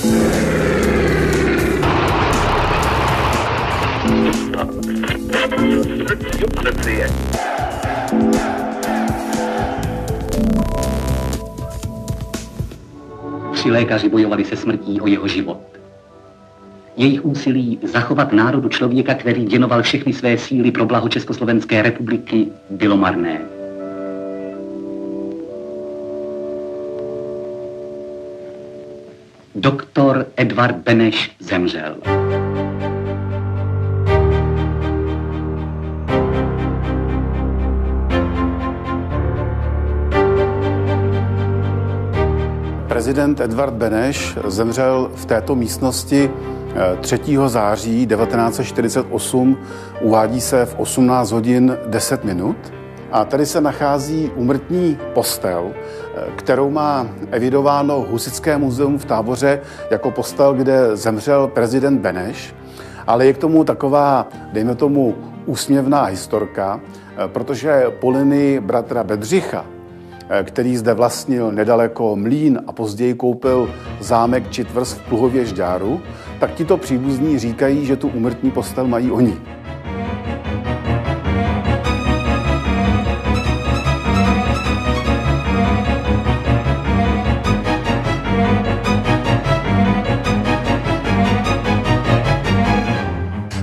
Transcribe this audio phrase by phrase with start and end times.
[0.00, 0.10] Tři
[13.70, 15.60] lékaři bojovali se smrtí o jeho život.
[16.96, 22.96] Jejich úsilí zachovat národu člověka, který věnoval všechny své síly pro blaho Československé republiky, bylo
[22.96, 23.59] marné.
[29.60, 31.96] Doktor Edvard Beneš zemřel.
[42.88, 46.30] Prezident Edvard Beneš zemřel v této místnosti
[47.00, 47.20] 3.
[47.44, 49.56] Eh, září 1948.
[50.00, 52.79] Uvádí se v 18 hodin 10 minut.
[53.12, 59.60] A tady se nachází umrtní postel, eh, kterou má evidováno Husické muzeum v táboře
[59.90, 62.54] jako postel, kde zemřel prezident Beneš.
[63.06, 65.14] Ale je k tomu taková, dejme tomu,
[65.46, 69.64] úsměvná historka, eh, protože po linii bratra Bedřicha,
[70.32, 76.00] Eh, který zde vlastnil nedaleko Mlín a později koupil zámek či tvrz v Pluhově Žďáru,
[76.40, 79.36] tak tito příbuzní říkají, že tu umrtní postel mají oni.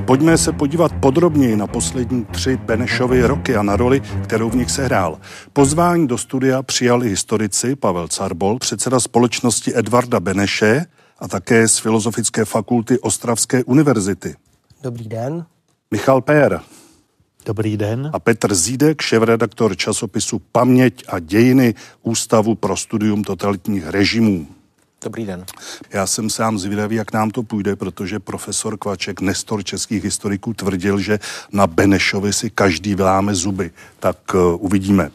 [0.08, 4.72] Pojďme se podívat podrobněji na poslední tři Benešovy roky a na roli, kterou v nich
[4.72, 5.20] sehrál.
[5.54, 10.86] Pozvání do studia přijali historici Pavel Carbol, předseda společnosti Edvarda Beneše
[11.20, 14.36] a také z Filozofické fakulty Ostravské univerzity.
[14.84, 15.46] Dobrý den.
[15.92, 16.62] Michal Pér.
[17.46, 18.10] Dobrý den.
[18.14, 24.48] A Petr Zídek, šéf-redaktor časopisu Paměť a dějiny Ústavu pro studium totalitních režimů.
[25.04, 25.46] Dobrý den.
[25.94, 31.00] Já jsem sám zvědavý, jak nám to půjde, protože profesor Kvaček, nestor českých historiků, tvrdil,
[31.00, 31.20] že
[31.52, 33.72] na Benešovi si každý vláme zuby.
[34.00, 35.12] Tak uh, uvidíme.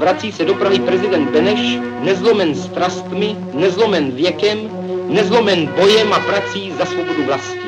[0.00, 4.58] Vrací se do Prahy prezident Beneš, nezlomen strastmi, nezlomen věkem,
[5.08, 7.66] nezlomen bojem a prací za svobodu vlasti.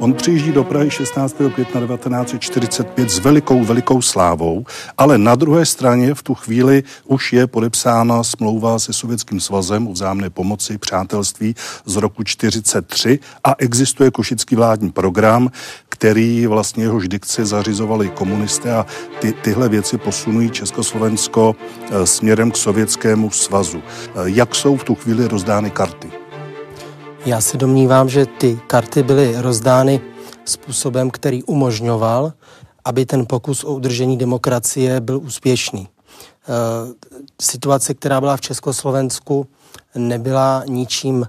[0.00, 1.36] On přijíždí do Prahy 16.
[1.54, 4.64] května 1945 s velikou, velikou slávou,
[4.98, 9.92] ale na druhé straně v tu chvíli už je podepsána smlouva se Sovětským svazem o
[9.92, 11.54] vzájemné pomoci, přátelství
[11.84, 15.50] z roku 43 a existuje košický vládní program,
[15.88, 18.86] který vlastně jehož dikci zařizovali komunisté a
[19.18, 21.56] ty, tyhle věci posunují Československo
[21.90, 23.82] eh, směrem k Sovětskému svazu.
[23.82, 26.17] Eh, jak jsou v tu chvíli rozdány karty?
[27.28, 30.00] Já se domnívám, že ty karty byly rozdány
[30.44, 32.32] způsobem, který umožňoval,
[32.84, 35.88] aby ten pokus o udržení demokracie byl úspěšný.
[35.88, 36.48] Eh,
[37.40, 39.46] situace, která byla v Československu,
[39.94, 41.26] nebyla ničím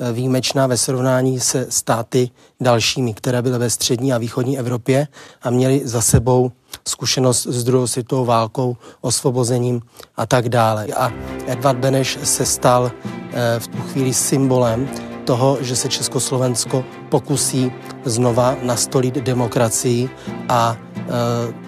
[0.00, 2.30] eh, výjimečná ve srovnání se státy
[2.60, 5.08] dalšími, které byly ve střední a východní Evropě
[5.42, 6.52] a měly za sebou
[6.88, 9.80] zkušenost s druhou světovou válkou, osvobozením
[10.16, 10.86] a tak dále.
[10.96, 11.12] A
[11.46, 12.92] Edvard Beneš se stal
[13.32, 17.72] eh, v tu chvíli symbolem toho, že se Československo pokusí
[18.04, 20.10] znova nastolit demokracii
[20.48, 21.02] a e,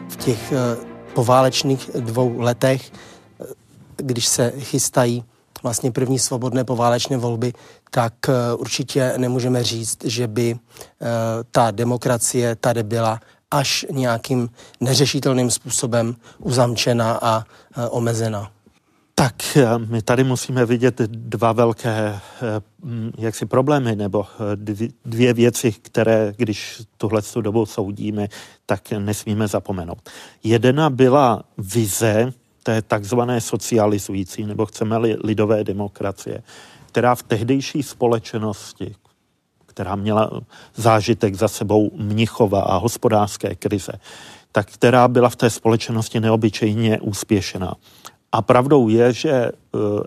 [0.09, 0.57] v těch e,
[1.15, 2.93] poválečných dvou letech, e,
[3.97, 5.25] když se chystají
[5.63, 7.53] vlastně první svobodné poválečné volby,
[7.91, 8.15] tak
[8.57, 10.57] určitě nemůžeme říct, že by
[11.51, 14.51] ta demokracie tady byla až nějakým
[14.81, 17.45] neřešitelným způsobem uzamčena a
[17.91, 18.54] omezena.
[19.15, 22.21] Tak eh, my tady musíme vidět dva velké eh,
[23.19, 24.57] jaksi problémy nebo eh,
[25.05, 28.29] dvě věci, které, když tuhle dobu soudíme,
[28.67, 30.11] tak nesmíme zapomenout.
[30.45, 32.33] Jedna byla vize
[32.63, 36.43] té takzvané socializující, nebo chceme-li lidové demokracie,
[36.87, 38.95] která v tehdejší společnosti,
[39.67, 40.31] která měla
[40.75, 43.93] zážitek za sebou Mnichova a hospodářské krize,
[44.53, 47.75] tak která byla v té společnosti neobyčejně úspěšná.
[48.35, 49.51] A pravdou je, že eh,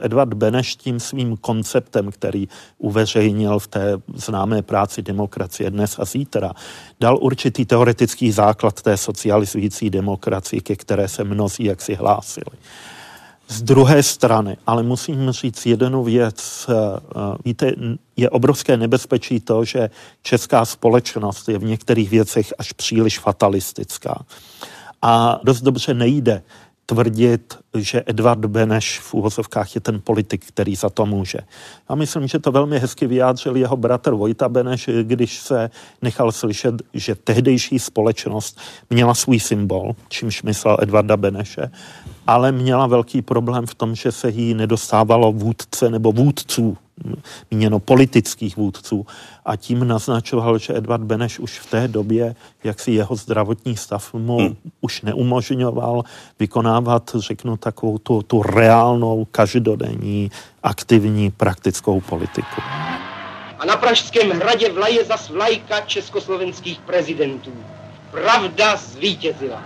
[0.02, 2.48] Edvard Beneš tím svým konceptem, který
[2.78, 6.52] uveřejnil v té známé práci Demokracie dnes a zítra,
[7.00, 12.58] dal určitý teoretický základ té socializující demokracii, ke které se mnozí jaksi hlásili.
[13.48, 16.68] Z druhé strany, ale musím říct jednu věc.
[16.70, 16.74] Eh,
[17.46, 17.72] víte,
[18.18, 19.90] je obrovské nebezpečí to, že
[20.22, 24.26] česká společnost je v některých věcech až příliš fatalistická.
[25.02, 26.44] A dost dobře nejde
[26.88, 31.40] tvrdit, že Edvard Beneš v úvozovkách je ten politik, který za to může.
[31.90, 35.70] Já myslím, že to velmi hezky vyjádřil jeho bratr Vojta Beneš, když se
[36.02, 38.60] nechal slyšet, že tehdejší společnost
[38.90, 41.72] měla svůj symbol, čímž myslel Edvarda Beneše,
[42.28, 46.78] ale měla velký problém v tom, že se jí nedostávalo vůdce nebo vůdců
[47.52, 49.06] míněno politických vůdců
[49.46, 54.14] a tím naznačoval, že Edvard Beneš už v té době, jak si jeho zdravotní stav
[54.14, 54.56] mu hmm.
[54.82, 56.04] už neumožňoval
[56.40, 60.32] vykonávat, řeknu, takovou tu, tu reálnou, každodenní,
[60.64, 62.62] aktivní, praktickou politiku.
[63.60, 67.52] A na Pražském hradě vlaje zas vlajka československých prezidentů.
[68.12, 69.62] Pravda zvítězila.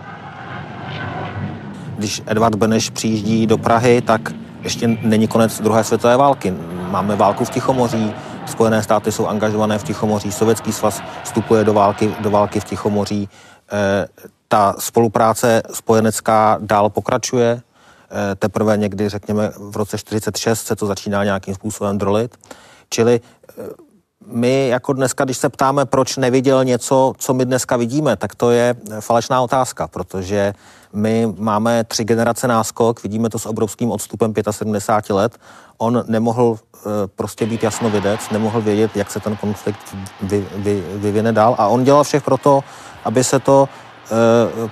[1.97, 4.21] Když Edvard Beneš přijíždí do Prahy, tak
[4.63, 6.53] ještě není konec druhé světové války.
[6.89, 8.13] Máme válku v Tichomoří,
[8.45, 13.29] Spojené státy jsou angažované v Tichomoří, Sovětský svaz vstupuje do války, do války v Tichomoří.
[13.71, 14.07] E,
[14.47, 17.61] ta spolupráce spojenecká dál pokračuje.
[18.11, 22.37] E, teprve někdy, řekněme, v roce 46 se to začíná nějakým způsobem drolit.
[22.89, 23.21] Čili
[23.59, 23.63] e,
[24.25, 28.51] my jako dneska, když se ptáme, proč neviděl něco, co my dneska vidíme, tak to
[28.51, 30.53] je falešná otázka, protože
[30.93, 35.37] my máme tři generace náskok, vidíme to s obrovským odstupem 75 let.
[35.77, 36.57] On nemohl
[37.15, 41.83] prostě být jasnovidec, nemohl vědět, jak se ten konflikt vy, vy, vyvine dál a on
[41.83, 42.63] dělal všech proto,
[43.03, 43.69] aby se to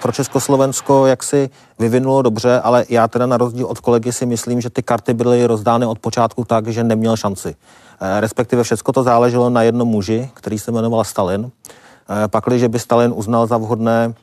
[0.01, 1.49] pro Československo jaksi
[1.79, 5.45] vyvinulo dobře, ale já teda na rozdíl od kolegy si myslím, že ty karty byly
[5.45, 7.55] rozdány od počátku tak, že neměl šanci.
[8.01, 11.51] E, respektive všechno to záleželo na jednom muži, který se jmenoval Stalin.
[12.27, 14.13] Pakli, že by Stalin uznal za vhodné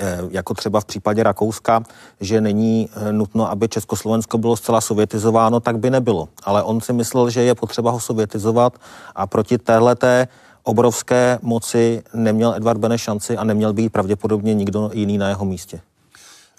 [0.00, 1.82] Eh, jako třeba v případě Rakouska,
[2.20, 6.28] že není eh, nutno, aby Československo bylo zcela sovětizováno, tak by nebylo.
[6.44, 8.78] Ale on si myslel, že je potřeba ho sovětizovat
[9.14, 10.28] a proti téhleté
[10.66, 15.80] obrovské moci neměl Edvard Beneš šanci a neměl být pravděpodobně nikdo jiný na jeho místě.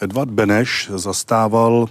[0.01, 1.87] Edvard Beneš zastával uh,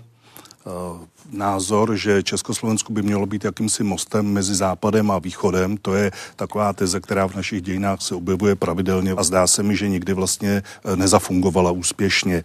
[1.32, 5.76] názor, že Československo by mělo být jakýmsi mostem mezi západem a východem.
[5.76, 9.76] To je taková teze, která v našich dějinách se objevuje pravidelně a zdá se mi,
[9.76, 12.44] že nikdy vlastně eh, nezafungovala úspěšně.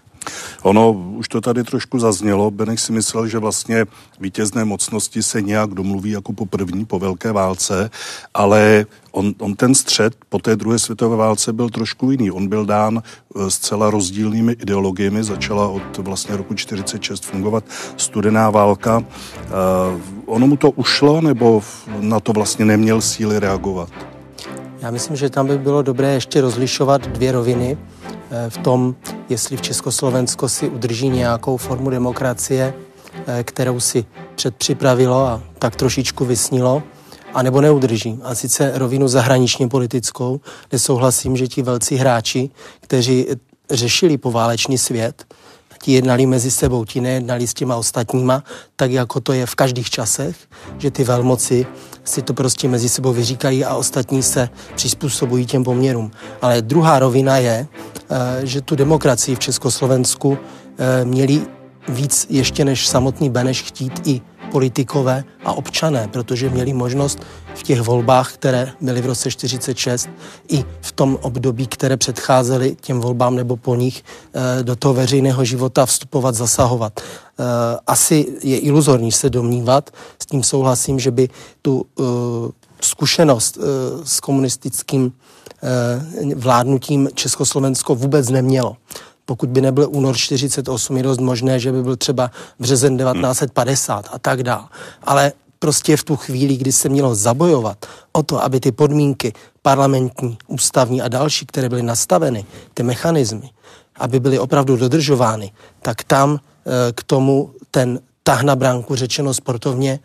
[0.62, 2.52] Ono už to tady trošku zaznělo.
[2.52, 3.86] Beneš si myslel, že vlastně
[4.20, 7.90] vítězné mocnosti se nějak domluví jako po první, po velké válce,
[8.34, 12.32] ale on, on ten střed po té druhé světové válce byl trošku jiný.
[12.32, 15.24] On byl dán eh, zcela rozdílnými ideologiemi.
[15.24, 17.64] Začala od vlastně roku 46 fungovat
[17.98, 18.71] studená válka.
[18.78, 19.04] Uh,
[20.26, 21.62] ono mu to ušlo, nebo
[22.00, 23.90] na to vlastně neměl síly reagovat?
[24.82, 27.78] Já myslím, že tam by bylo dobré ještě rozlišovat dvě roviny.
[28.32, 28.96] Eh, v tom,
[29.30, 32.74] jestli v Československo si udrží nějakou formu demokracie,
[33.28, 36.84] eh, kterou si předpřipravilo a tak trošičku vysnilo,
[37.34, 38.20] anebo neudrží.
[38.24, 40.40] A sice rovinu zahraničně politickou,
[40.70, 43.28] kde souhlasím, že ti velcí hráči, kteří
[43.70, 45.26] řešili poválečný svět,
[45.82, 48.44] ti jednali mezi sebou, ti nejednali s těma ostatníma,
[48.76, 50.36] tak jako to je v každých časech,
[50.78, 51.66] že ty velmoci
[52.04, 56.12] si to prostě mezi sebou vyříkají a ostatní se přizpůsobují těm poměrům.
[56.42, 57.68] Ale druhá rovina je,
[58.10, 60.38] eh, že tu demokracii v Československu
[60.78, 61.42] eh, měli
[61.88, 67.20] víc ještě než samotný Beneš chtít i politikové a občané, protože měli možnost
[67.56, 70.10] v těch volbách, které byly v roce 46,
[70.48, 75.46] i v tom období, které předcházely těm volbám nebo po nich, eh, do toho veřejného
[75.46, 77.00] života vstupovat, zasahovat.
[77.02, 77.44] Eh,
[77.88, 79.90] asi je iluzorní se domnívat,
[80.20, 81.30] s tím souhlasím, že by
[81.62, 82.04] tu eh,
[82.82, 83.58] zkušenost
[84.04, 85.14] s komunistickým
[86.36, 88.78] vládnutím Československo vůbec nemělo
[89.32, 94.20] pokud by nebyl únor 48, je dost možné, že by byl třeba březen 1950 a
[94.20, 94.68] tak dále.
[95.04, 100.38] Ale prostě v tu chvíli, kdy se mělo zabojovat o to, aby ty podmínky parlamentní,
[100.48, 103.50] ústavní a další, které byly nastaveny, ty mechanismy,
[103.96, 110.00] aby byly opravdu dodržovány, tak tam e, k tomu ten tah na bránku, řečeno sportovně,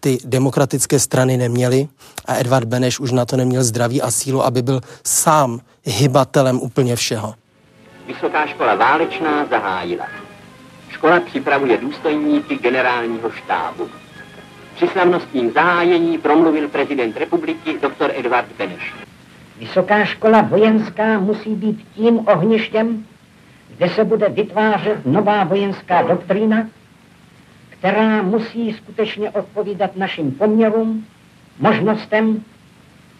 [0.00, 1.88] ty demokratické strany neměly
[2.26, 6.96] a Edvard Beneš už na to neměl zdraví a sílu, aby byl sám hybatelem úplně
[6.96, 7.34] všeho.
[8.06, 10.06] Vysoká škola válečná zahájila.
[10.88, 13.88] Škola připravuje důstojníky generálního štábu.
[14.74, 18.10] Při slavnostním zahájení promluvil prezident republiky dr.
[18.14, 18.94] Edvard Beneš.
[19.58, 23.06] Vysoká škola vojenská musí být tím ohništěm,
[23.76, 26.68] kde se bude vytvářet nová vojenská doktrína,
[27.70, 31.06] která musí skutečně odpovídat našim poměrům,
[31.58, 32.44] možnostem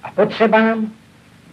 [0.03, 0.93] a potřebám.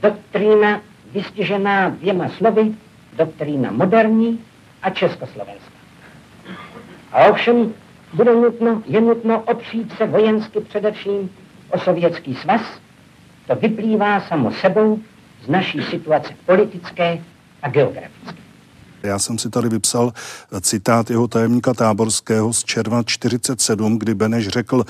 [0.02, 2.74] Doktrína vystižená dvěma slovy,
[3.18, 4.40] doktrína moderní
[4.82, 5.82] a československá.
[7.12, 7.74] A ovšem
[8.14, 11.30] bude nutno, je nutno opřít se vojensky především
[11.70, 12.62] o sovětský svaz.
[13.48, 15.00] To vyplývá samo sebou
[15.46, 17.24] z naší situace politické
[17.62, 18.42] a geografické.
[19.04, 20.14] Já jsem si tady vypsal
[20.62, 24.84] citát jeho tajemníka táborského z června 47, kdy Beneš řekl,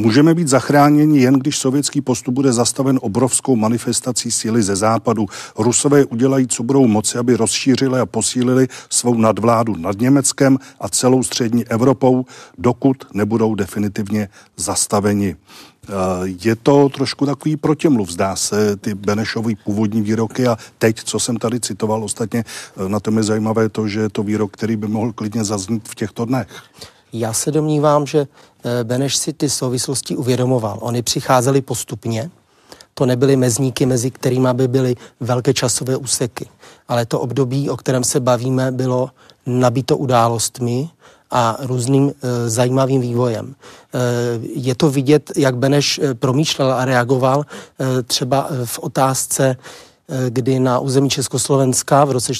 [0.00, 5.26] Můžeme být zachráněni jen, když sovětský postup bude zastaven obrovskou manifestací síly ze západu.
[5.58, 11.22] Rusové udělají, co budou moci, aby rozšířili a posílili svou nadvládu nad Německem a celou
[11.22, 12.24] střední Evropou,
[12.58, 15.36] dokud nebudou definitivně zastaveni.
[15.88, 15.92] Eh,
[16.24, 21.36] je to trošku takový protimluv, zdá se, ty Benešovy původní výroky a teď, co jsem
[21.36, 24.88] tady citoval, ostatně eh, na tom je zajímavé to, že je to výrok, který by
[24.88, 26.48] mohl klidně zaznít v těchto dnech.
[27.12, 28.18] Já se domnívám, že
[28.64, 30.78] eh, Beneš si ty souvislosti uvědomoval.
[30.80, 32.30] Oni přicházeli postupně,
[32.94, 36.46] to nebyly mezníky, mezi kterými by byly velké časové úseky.
[36.88, 39.10] Ale to období, o kterém se bavíme, bylo
[39.46, 40.88] nabito událostmi
[41.30, 43.54] a různým e, zajímavým vývojem.
[43.54, 43.98] E,
[44.42, 49.56] je to vidět, jak Beneš promýšlel a reagoval e, třeba v otázce, e,
[50.30, 52.32] kdy na území Československa v roce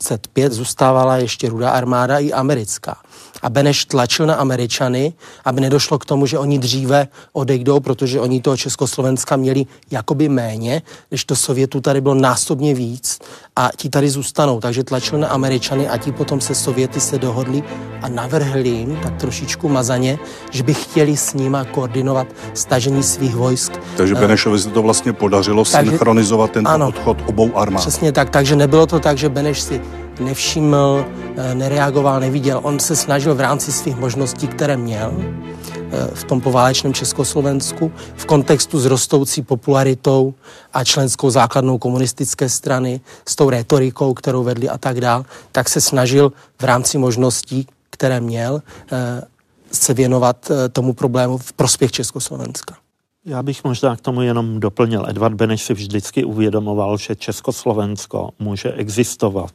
[0.00, 2.96] 1945 zůstávala ještě rudá armáda i americká
[3.42, 5.12] a Beneš tlačil na Američany,
[5.44, 10.82] aby nedošlo k tomu, že oni dříve odejdou, protože oni toho Československa měli jakoby méně,
[11.10, 13.18] než to Sovětu tady bylo násobně víc
[13.56, 14.60] a ti tady zůstanou.
[14.60, 17.62] Takže tlačil na Američany a ti potom se Sověty se dohodli
[18.02, 20.18] a navrhli jim tak trošičku mazaně,
[20.50, 23.72] že by chtěli s nima koordinovat stažení svých vojsk.
[23.96, 27.80] Takže eh, Benešovi se to vlastně podařilo takže, synchronizovat tento ano, odchod obou armád.
[27.80, 29.80] Přesně tak, takže nebylo to tak, že Beneš si
[30.20, 31.04] nevšiml,
[31.36, 32.60] eh, nereagoval, neviděl.
[32.62, 38.24] On se snažil v rámci svých možností, které měl, eh, v tom poválečném Československu, v
[38.26, 40.34] kontextu s rostoucí popularitou
[40.72, 45.80] a členskou základnou komunistické strany, s tou retorikou, kterou vedli a tak dál, tak se
[45.80, 48.62] snažil v rámci možností, které měl,
[48.92, 49.22] eh,
[49.72, 52.74] se věnovat tomu problému v prospěch Československa.
[53.24, 55.06] Já bych možná k tomu jenom doplnil.
[55.08, 59.50] Edvard Beneš si vždycky uvědomoval, že Československo může existovat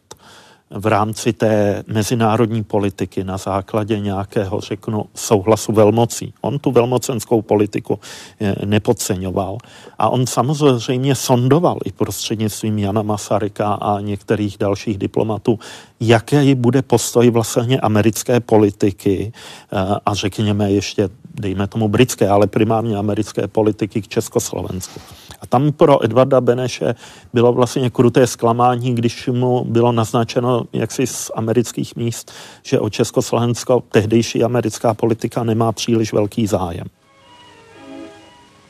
[0.75, 6.33] v rámci té mezinárodní politiky na základě nějakého, řeknu, souhlasu velmocí.
[6.41, 7.99] On tu velmocenskou politiku
[8.39, 9.57] eh, nepodceňoval.
[9.99, 15.59] A on samozřejmě sondoval i prostřednictvím Jana Masaryka a některých dalších diplomatů,
[16.07, 22.97] jaký bude postoj vlastně americké politiky eh, a řekněme ještě, dejme tomu britské, ale primárně
[22.97, 24.99] americké politiky k Československu.
[25.41, 26.95] A tam pro Edvarda Beneše
[27.33, 32.31] bylo vlastně kruté zklamání, když mu bylo naznačeno jaksi z amerických míst,
[32.63, 36.87] že o Československo tehdejší americká politika nemá příliš velký zájem.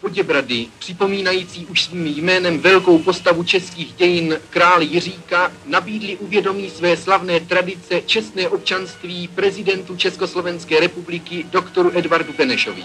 [0.05, 7.39] Poděbrady, připomínající už svým jménem velkou postavu českých dějin král Jiříka, nabídli uvědomí své slavné
[7.39, 12.83] tradice čestné občanství prezidentu Československé republiky doktoru Edvardu Benešovi.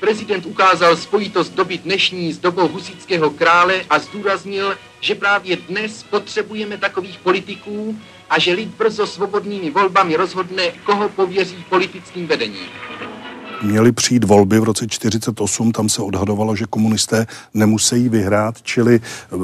[0.00, 6.78] Prezident ukázal spojitost doby dnešní s dobou husického krále a zdůraznil, že právě dnes potřebujeme
[6.78, 7.98] takových politiků
[8.30, 12.68] a že lid brzo svobodnými volbami rozhodne, koho pověří politickým vedením.
[13.62, 19.36] Měly přijít volby v roce 48, tam se odhadovalo, že komunisté nemusí vyhrát, čili eh,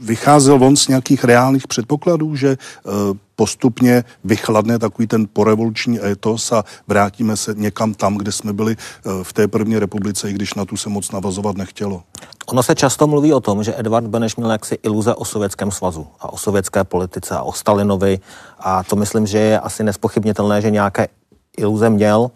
[0.00, 2.90] vycházel on z nějakých reálných předpokladů, že eh,
[3.36, 9.10] postupně vychladne takový ten porevoluční etos a vrátíme se někam tam, kde jsme byli eh,
[9.24, 12.02] v té první republice, i když na tu se moc navazovat nechtělo.
[12.46, 16.06] Ono se často mluví o tom, že Edvard Beneš měl jaksi iluze o sovětském svazu
[16.20, 18.18] a o sovětské politice a o Stalinovi
[18.58, 21.08] a to myslím, že je asi nespochybnitelné, že nějaké
[21.56, 22.30] iluze měl,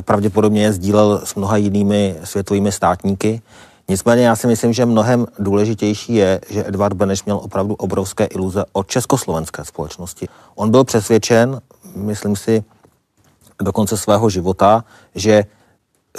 [0.00, 3.42] pravděpodobně je sdílel s mnoha jinými světovými státníky.
[3.88, 8.64] Nicméně já si myslím, že mnohem důležitější je, že Edvard Beneš měl opravdu obrovské iluze
[8.72, 10.28] o československé společnosti.
[10.54, 11.60] On byl přesvědčen,
[11.96, 12.64] myslím si,
[13.62, 15.44] do konce svého života, že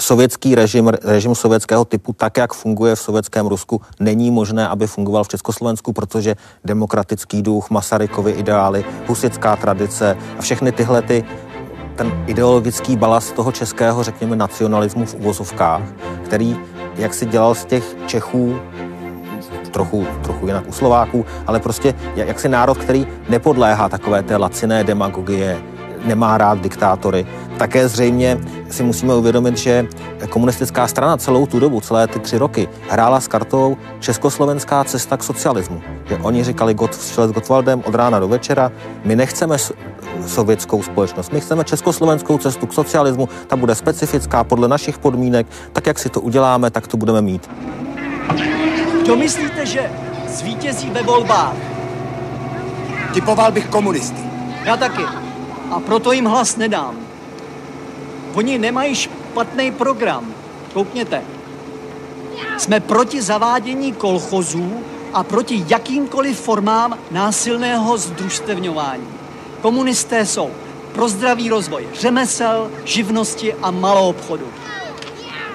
[0.01, 5.24] sovětský režim, režim sovětského typu, tak jak funguje v sovětském Rusku, není možné, aby fungoval
[5.24, 11.24] v Československu, protože demokratický duch, Masarykovy ideály, husická tradice a všechny tyhle ty
[11.95, 15.81] ten ideologický balast toho českého, řekněme, nacionalismu v uvozovkách,
[16.25, 16.57] který
[16.95, 18.59] jak si dělal z těch Čechů
[19.71, 24.83] trochu, trochu jinak u Slováků, ale prostě jak si národ, který nepodléhá takové té laciné
[24.83, 25.61] demagogie,
[26.05, 27.25] nemá rád diktátory.
[27.57, 28.38] Také zřejmě
[28.69, 29.88] si musíme uvědomit, že
[30.29, 35.24] komunistická strana celou tu dobu, celé ty tři roky, hrála s kartou československá cesta k
[35.24, 35.81] socialismu.
[36.09, 38.71] Že oni říkali God, s Gotwaldem od rána do večera,
[39.03, 39.57] my nechceme
[40.27, 41.33] sovětskou společnost.
[41.33, 46.09] My chceme československou cestu k socialismu, ta bude specifická podle našich podmínek, tak jak si
[46.09, 47.50] to uděláme, tak to budeme mít.
[49.01, 49.91] Kdo myslíte, že
[50.27, 51.53] zvítězí ve volbách?
[53.13, 54.21] Typoval bych komunisty.
[54.65, 55.01] Já taky.
[55.72, 56.98] A proto jim hlas nedám.
[58.34, 60.34] Oni nemají špatný program.
[60.74, 61.22] Koukněte.
[62.57, 69.07] Jsme proti zavádění kolchozů a proti jakýmkoliv formám násilného združstevňování.
[69.62, 70.51] Komunisté jsou
[70.93, 74.48] pro zdravý rozvoj řemesel, živnosti a malou obchodu.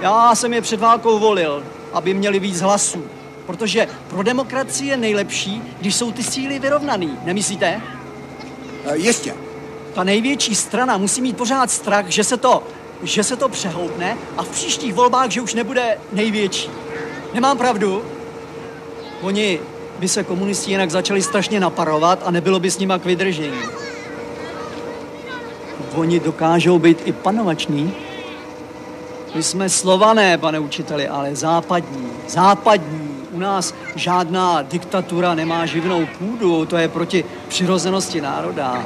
[0.00, 3.05] Já jsem je před válkou volil, aby měli víc hlasů,
[3.47, 7.81] protože pro demokracii je nejlepší, když jsou ty síly vyrovnaný, nemyslíte?
[8.85, 9.35] E, jistě.
[9.94, 12.62] Ta největší strana musí mít pořád strach, že se to,
[13.02, 16.70] že se to přehoupne a v příštích volbách, že už nebude největší.
[17.35, 18.02] Nemám pravdu?
[19.20, 19.61] Oni
[19.99, 23.61] by se komunisti jinak začali strašně naparovat a nebylo by s nima k vydržení.
[25.94, 27.94] Oni dokážou být i panovační.
[29.35, 32.11] My jsme slované, pane učiteli, ale západní.
[32.28, 33.11] Západní.
[33.30, 38.85] U nás žádná diktatura nemá živnou půdu, to je proti přirozenosti národa.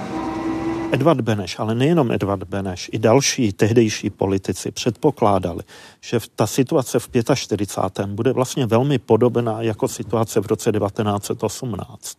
[0.95, 5.63] Edvard Beneš, ale nejenom Edvard Beneš, i další tehdejší politici předpokládali,
[6.01, 8.07] že ta situace v 45.
[8.07, 12.19] bude vlastně velmi podobná jako situace v roce 1918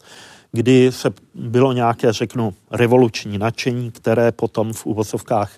[0.55, 5.51] kdy se bylo nějaké, řeknu, revoluční nadšení, které potom v úvozovkách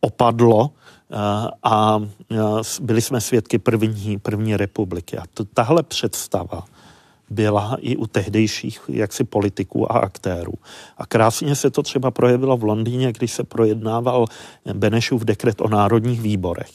[0.00, 1.16] opadlo eh,
[1.62, 2.36] a eh,
[2.80, 5.18] byli jsme svědky první, první republiky.
[5.18, 6.64] A to, tahle představa
[7.30, 10.52] byla i u tehdejších jaksi politiků a aktérů.
[10.98, 14.26] A krásně se to třeba projevilo v Londýně, když se projednával
[14.72, 16.70] Benešův dekret o národních výborech.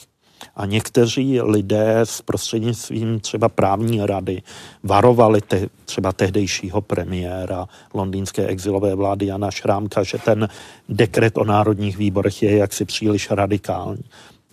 [0.55, 4.41] A někteří lidé s prostřednictvím třeba právní rady
[4.83, 10.47] varovali te, třeba tehdejšího premiéra londýnské exilové vlády Jana Šrámka, že ten
[10.89, 14.03] dekret o národních výborech je jaksi příliš radikální.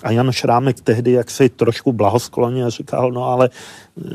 [0.03, 3.51] A Jan Šrámek tehdy jaksi trošku blahoskloně říkal, no ale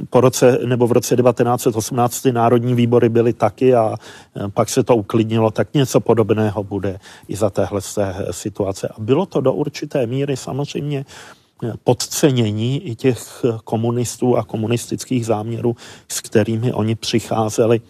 [0.09, 4.83] po roce, nebo v roce 1918 ty národní výbory byly taky a e, pak se
[4.83, 7.81] to uklidnilo, tak něco podobného bude i za téhle
[8.31, 8.87] situace.
[8.87, 11.05] A bylo to do určité míry samozřejmě
[11.83, 15.75] podcenění i těch komunistů a komunistických záměrů,
[16.07, 17.81] s kterými oni přicházeli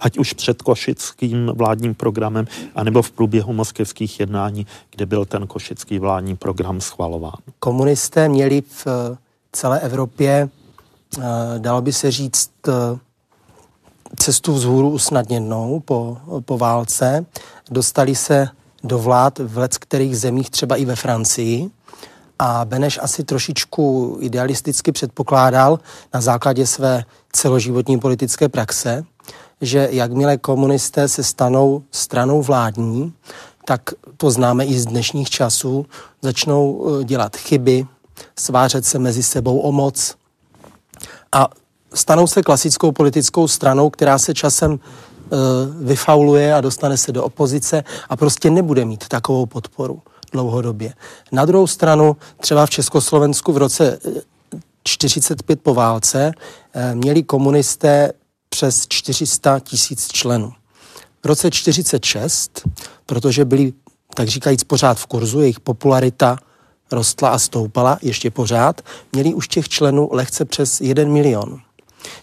[0.00, 5.98] ať už před košickým vládním programem, anebo v průběhu moskevských jednání, kde byl ten košický
[5.98, 7.36] vládní program schvalován.
[7.58, 9.16] Komunisté měli v eh,
[9.52, 10.48] celé Evropě,
[11.18, 11.22] eh,
[11.58, 12.72] dalo by se říct, eh,
[14.16, 17.26] cestu vzhůru usnadněnou po, po válce.
[17.70, 18.48] Dostali se
[18.84, 21.70] do vlád v let kterých zemích, třeba i ve Francii,
[22.38, 25.80] a Beneš asi trošičku idealisticky předpokládal
[26.14, 29.04] na základě své celoživotní politické praxe,
[29.60, 33.12] že jakmile komunisté se stanou stranou vládní,
[33.64, 33.80] tak
[34.16, 35.86] to známe i z dnešních časů,
[36.22, 37.86] začnou eh, dělat chyby,
[38.38, 40.16] svářet se mezi sebou o moc
[41.32, 41.48] a
[41.94, 44.78] stanou se klasickou politickou stranou, která se časem e,
[45.84, 50.94] vyfauluje a dostane se do opozice a prostě nebude mít takovou podporu dlouhodobě.
[51.32, 53.98] Na druhou stranu, třeba v Československu v roce
[54.84, 56.32] 45 eh, po válce
[56.74, 58.12] eh, měli komunisté
[58.54, 60.52] přes 400 tisíc členů.
[61.22, 62.62] V roce 46,
[63.06, 63.72] protože byli,
[64.14, 66.38] tak říkajíc, pořád v kurzu, jejich popularita
[66.92, 68.80] rostla a stoupala ještě pořád,
[69.12, 71.60] měli už těch členů lehce přes 1 milion.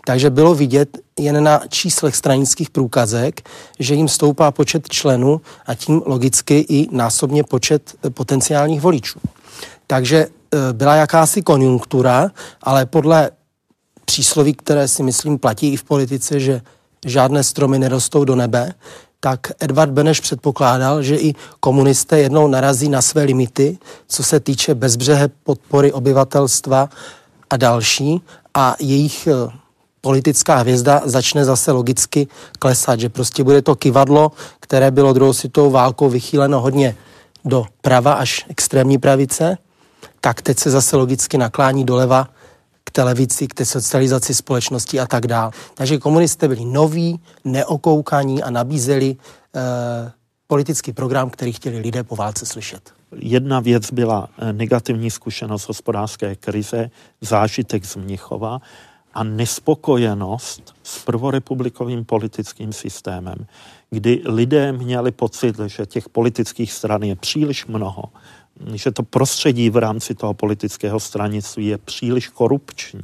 [0.05, 6.01] Takže bylo vidět jen na číslech stranických průkazek, že jim stoupá počet členů a tím
[6.05, 9.19] logicky i násobně počet eh, potenciálních voličů.
[9.87, 12.31] Takže eh, byla jakási konjunktura,
[12.63, 13.31] ale podle
[14.11, 16.61] přísloví, které si myslím platí i v politice, že
[17.05, 18.73] žádné stromy nerostou do nebe,
[19.19, 24.75] tak Edvard Beneš předpokládal, že i komunisté jednou narazí na své limity, co se týče
[24.75, 26.89] bezbřehe podpory obyvatelstva
[27.49, 28.21] a další.
[28.53, 29.51] A jejich eh,
[30.01, 32.27] politická hvězda začne zase logicky
[32.59, 36.95] klesat, že prostě bude to kivadlo, které bylo druhou světovou válkou vychýleno hodně
[37.45, 39.57] do prava až extrémní pravice,
[40.21, 42.27] tak teď se zase logicky naklání doleva
[42.91, 45.51] televizi, k té socializaci společnosti a tak dále.
[45.73, 49.15] Takže komunisté byli noví, neokoukaní a nabízeli
[49.55, 50.11] eh,
[50.47, 52.93] politický program, který chtěli lidé po válce slyšet.
[53.15, 56.89] Jedna věc byla eh, negativní zkušenost hospodářské krize,
[57.21, 58.59] zážitek z Mnichova
[59.13, 63.45] a nespokojenost s prvorepublikovým politickým systémem,
[63.89, 68.03] kdy lidé měli pocit, že těch politických stran je příliš mnoho,
[68.73, 73.01] že to prostředí v rámci toho politického stranictví je příliš korupční.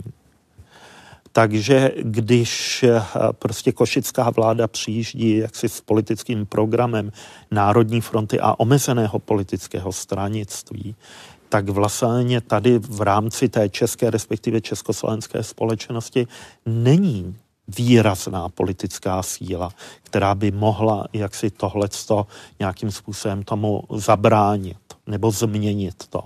[1.31, 7.11] Takže když eh, prostě košická vláda přijíždí jaksi s politickým programem
[7.51, 10.95] Národní fronty a omezeného politického stranictví,
[11.49, 16.27] tak vlastně tady v rámci té české, respektive československé společnosti
[16.65, 17.35] není
[17.67, 19.69] výrazná politická síla,
[20.03, 22.27] která by mohla jaksi tohleto
[22.59, 24.86] nějakým způsobem tomu zabránit.
[25.07, 26.21] Nebo změnit to.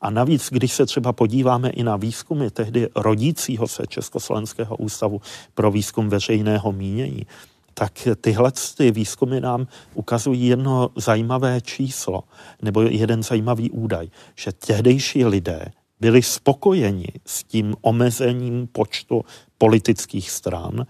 [0.00, 5.20] A navíc, když se třeba podíváme i na výzkumy tehdy rodícího se Československého ústavu
[5.54, 7.26] pro výzkum veřejného mínění,
[7.74, 12.22] tak tyhle ty výzkumy nám ukazují jedno zajímavé číslo,
[12.62, 19.24] nebo jeden zajímavý údaj, že tehdejší lidé byli spokojeni s tím omezením počtu
[19.58, 20.86] politických stran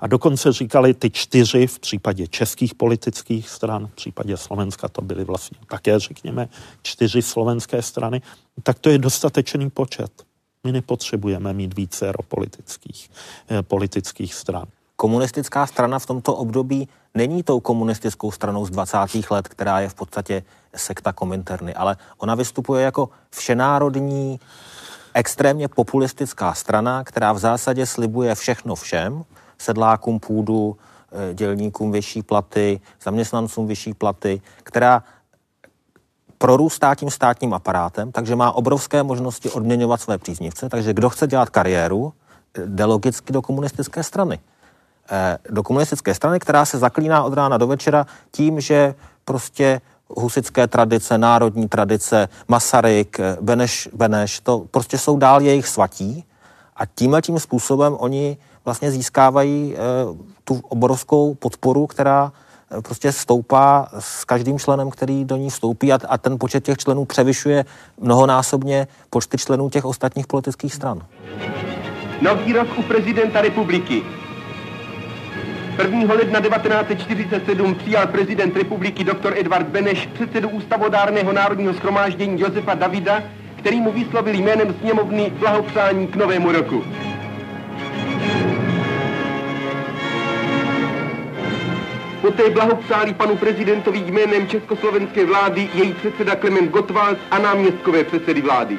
[0.00, 5.24] a dokonce říkali ty čtyři v případě českých politických stran, v případě Slovenska to byly
[5.24, 6.48] vlastně také, řekněme,
[6.82, 8.22] čtyři slovenské strany,
[8.62, 10.12] tak to je dostatečný počet.
[10.64, 13.10] My nepotřebujeme mít více politických,
[13.50, 14.66] eh, politických stran.
[14.96, 19.30] Komunistická strana v tomto období není tou komunistickou stranou z 20.
[19.30, 20.42] let, která je v podstatě
[20.76, 24.40] sekta Kominterny, ale ona vystupuje jako všenárodní,
[25.14, 29.24] extrémně populistická strana, která v zásadě slibuje všechno všem,
[29.60, 30.76] sedlákům půdu,
[31.12, 35.02] eh, dělníkům vyšší platy, zaměstnancům vyšší platy, která
[36.38, 41.50] prorůstá tím státním aparátem, takže má obrovské možnosti odměňovat své příznivce, takže kdo chce dělat
[41.50, 42.12] kariéru,
[42.66, 44.38] jde logicky do komunistické strany.
[45.10, 48.94] Eh, do komunistické strany, která se zaklíná od rána do večera tím, že
[49.24, 56.24] prostě husické tradice, národní tradice, Masaryk, eh, Beneš, Beneš, to prostě jsou dál jejich svatí
[56.76, 59.78] a tímhle tím způsobem oni vlastně získávají e,
[60.44, 62.32] tu obrovskou podporu, která
[62.78, 66.78] e, prostě stoupá s každým členem, který do ní vstoupí a, a ten počet těch
[66.78, 67.64] členů převyšuje
[68.00, 71.02] mnohonásobně počty členů těch ostatních politických stran.
[72.20, 74.02] Nový rok u prezidenta republiky.
[75.82, 76.14] 1.
[76.14, 79.32] ledna 1947 přijal prezident republiky dr.
[79.36, 83.22] Edvard Beneš předsedu ústavodárného národního schromáždění Josefa Davida,
[83.56, 86.84] který mu vyslovil jménem sněmovny blahopřání k novému roku.
[92.20, 98.78] Poté blahopřáli panu prezidentovi jménem československé vlády její předseda Klement Gottwald a náměstkové předsedy vlády.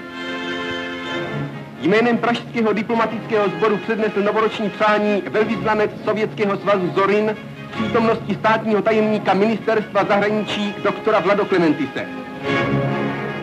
[1.82, 7.36] Jménem Pražského diplomatického sboru přednesl novoroční přání velvyslanec Sovětského svazu Zorin
[7.72, 12.06] v přítomnosti státního tajemníka ministerstva zahraničí doktora Vlado Klementise.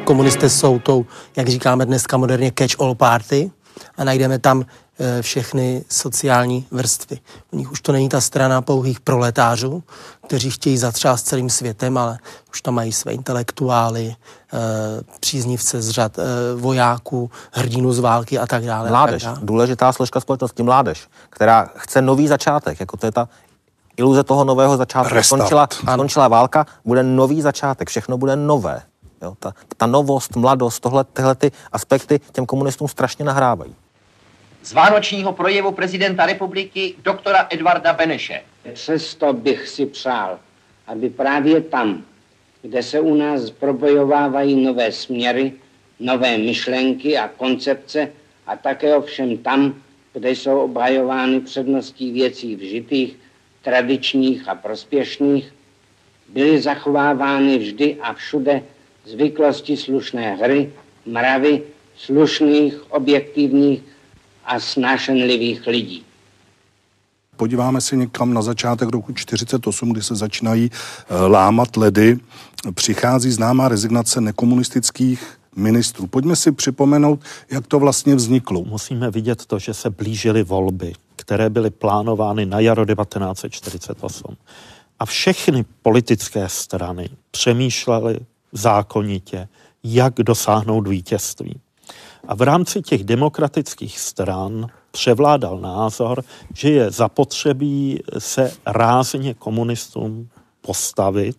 [0.05, 1.07] Komunisté jsou tou,
[1.37, 3.51] jak říkáme dneska moderně, catch-all party
[3.97, 4.65] a najdeme tam
[5.01, 7.19] Eh, všechny sociální vrstvy.
[7.51, 9.83] U nich už to není ta strana pouhých proletářů,
[10.27, 12.19] kteří chtějí zatřást celým světem, ale
[12.51, 14.15] už tam mají své intelektuály,
[14.53, 14.59] eh,
[15.21, 16.23] příznivce z řad eh,
[16.57, 18.91] vojáků, hrdinu z války a tak dále.
[18.91, 19.47] Mládež, tak dále.
[19.47, 23.29] důležitá složka společnosti, mládež, která chce nový začátek, jako to je ta
[23.97, 25.23] iluze toho nového začátku.
[25.23, 28.83] Skončila, skončila válka, bude nový začátek, všechno bude nové.
[29.23, 33.75] Jo, ta, ta novost, mladost, tohle, tyhle ty aspekty těm komunistům strašně nahrávají
[34.63, 38.43] z vánočního projevu prezidenta republiky doktora Edvarda Beneše.
[38.73, 40.39] Přesto bych si přál,
[40.87, 42.05] aby právě tam,
[42.63, 45.53] kde se u nás probojovávají nové směry,
[46.01, 48.13] nové myšlenky a koncepce
[48.47, 49.75] a také ovšem tam,
[50.13, 53.17] kde jsou obhajovány předností věcí vžitých,
[53.63, 55.55] tradičních a prospěšných,
[56.29, 58.63] byly zachovávány vždy a všude
[59.11, 60.73] zvyklosti slušné hry,
[61.07, 61.63] mravy,
[61.97, 63.83] slušných, objektivních
[64.45, 66.05] a snášenlivých lidí.
[67.37, 72.19] Podíváme se někam na začátek roku 48, kdy se začínají eh, lámat ledy.
[72.75, 76.07] Přichází známá rezignace nekomunistických ministrů.
[76.07, 78.65] Pojďme si připomenout, jak to vlastně vzniklo.
[78.65, 84.37] Musíme vidět to, že se blížily volby, které byly plánovány na jaro 1948.
[84.99, 88.19] A všechny politické strany přemýšlely
[88.53, 89.49] zákonitě,
[89.85, 91.61] jak dosáhnout vítězství.
[92.29, 100.29] A v rámci těch demokratických stran převládal názor, že je zapotřebí se rázně komunistům
[100.61, 101.37] postavit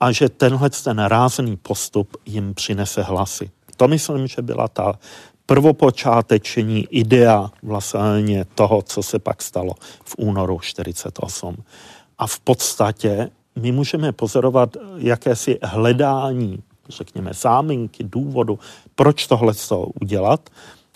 [0.00, 3.50] a že tenhle ten rázný postup jim přinese hlasy.
[3.76, 4.98] To myslím, že byla ta
[5.46, 11.56] prvopočáteční idea vlastně toho, co se pak stalo v únoru 48.
[12.18, 18.58] A v podstatě my můžeme pozorovat jakési hledání řekněme, záminky, důvodu,
[18.94, 19.54] proč tohle
[20.00, 20.50] udělat.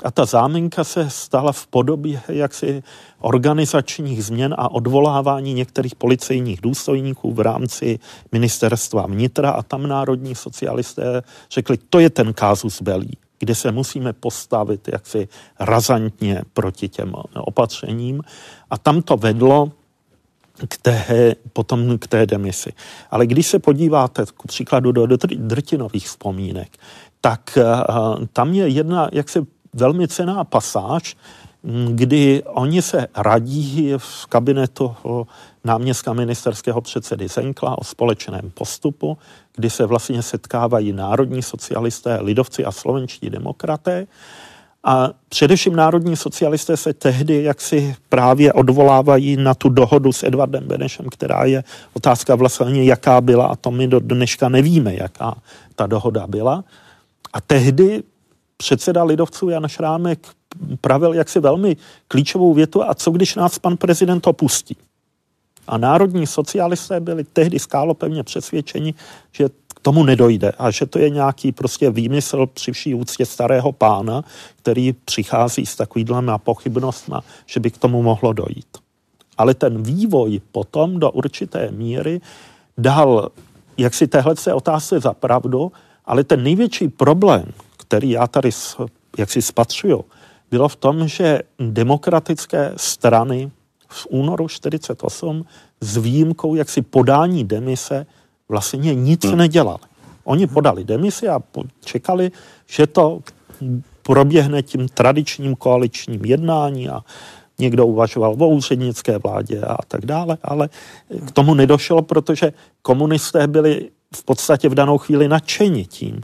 [0.05, 2.83] A ta záminka se stala v podobě jaksi
[3.20, 7.98] organizačních změn a odvolávání některých policejních důstojníků v rámci
[8.33, 14.12] ministerstva vnitra a tam národní socialisté řekli, to je ten kázus belí, kde se musíme
[14.12, 15.29] postavit jaksi
[15.61, 18.22] razantně proti těm opatřením.
[18.70, 19.72] A tam to vedlo
[20.68, 22.72] k té, potom k té demisi.
[23.11, 26.68] Ale když se podíváte k příkladu do drtinových vzpomínek,
[27.20, 31.16] tak uh, tam je jedna jaksi velmi cená pasáž,
[31.88, 34.96] kdy oni se radí v kabinetu
[35.64, 39.18] náměstka ministerského předsedy Zenkla o společném postupu,
[39.55, 44.07] kdy se vlastně setkávají národní socialisté, lidovci a slovenští demokraté.
[44.85, 51.07] A především národní socialisté se tehdy jaksi právě odvolávají na tu dohodu s Edvardem Benešem,
[51.11, 55.35] která je otázka vlastně, jaká byla, a to my do dneška nevíme, jaká
[55.75, 56.64] ta dohoda byla.
[57.33, 58.03] A tehdy
[58.57, 60.27] předseda lidovců Jan Šrámek
[60.81, 61.77] pravil jaksi velmi
[62.09, 64.77] klíčovou větu, a co když nás pan prezident opustí?
[65.68, 68.95] A národní socialisté byli tehdy skálopevně přesvědčeni,
[69.33, 69.49] že
[69.83, 74.25] tomu nedojde a že to je nějaký prostě výmysl při vší úctě starého pána,
[74.57, 78.79] který přichází s takovýhlema pochybnostma, že by k tomu mohlo dojít.
[79.38, 82.21] Ale ten vývoj potom do určité míry
[82.79, 83.31] dal
[83.77, 85.73] jak si téhle se otázce za pravdu,
[86.05, 87.45] ale ten největší problém,
[87.77, 88.51] který já tady
[89.18, 90.05] jak si spatřuju,
[90.51, 93.51] bylo v tom, že demokratické strany
[93.88, 95.45] v únoru 48
[95.81, 98.07] s výjimkou jaksi podání demise
[98.53, 99.38] vlastně nic hmm.
[99.38, 99.88] nedělali.
[100.25, 101.41] Oni podali demisi a
[101.85, 102.31] čekali,
[102.69, 103.21] že to
[104.03, 107.01] proběhne tím tradičním koaličním jednání a
[107.59, 110.69] někdo uvažoval o úřednické vládě a tak dále, ale
[111.27, 116.21] k tomu nedošlo, protože komunisté byli v podstatě v danou chvíli nadšeni tím,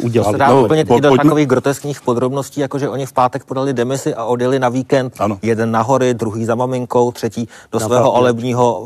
[0.00, 0.32] udělali.
[0.32, 1.24] To se dá no, úplně po, do pojďme...
[1.24, 5.14] takových groteskních podrobností, jako že oni v pátek podali demisi a odjeli na víkend.
[5.18, 5.38] Ano.
[5.42, 8.80] Jeden na hory, druhý za maminkou, třetí do na svého olebního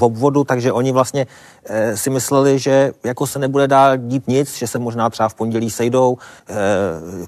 [0.00, 1.26] obvodu, takže oni vlastně
[1.64, 5.34] e, si mysleli, že jako se nebude dál dít nic, že se možná třeba v
[5.34, 6.54] pondělí sejdou, e,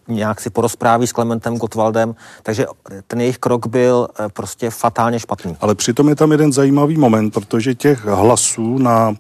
[0.09, 2.67] nějak si porozpráví s Klementem Gottwaldem, takže
[3.07, 5.57] ten jejich krok byl e, prostě fatálně špatný.
[5.61, 9.15] Ale přitom je tam jeden zajímavý moment, protože těch hlasů na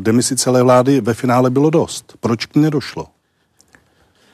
[0.00, 2.14] demisi celé vlády ve finále bylo dost.
[2.20, 3.06] Proč k ní nedošlo?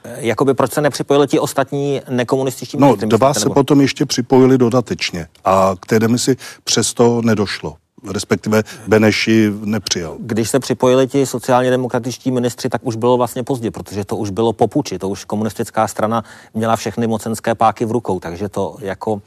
[0.05, 3.55] Jakoby proč se nepřipojili ti ostatní nekomunističtí No, dva se nebo?
[3.55, 7.77] potom ještě připojili dodatečně a k té demisi přesto nedošlo
[8.13, 10.17] respektive Beneši nepřijal.
[10.19, 14.31] Když se připojili ti sociálně demokratičtí ministři, tak už bylo vlastně pozdě, protože to už
[14.31, 19.13] bylo popuči, to už komunistická strana měla všechny mocenské páky v rukou, takže to jako
[19.13, 19.21] uh,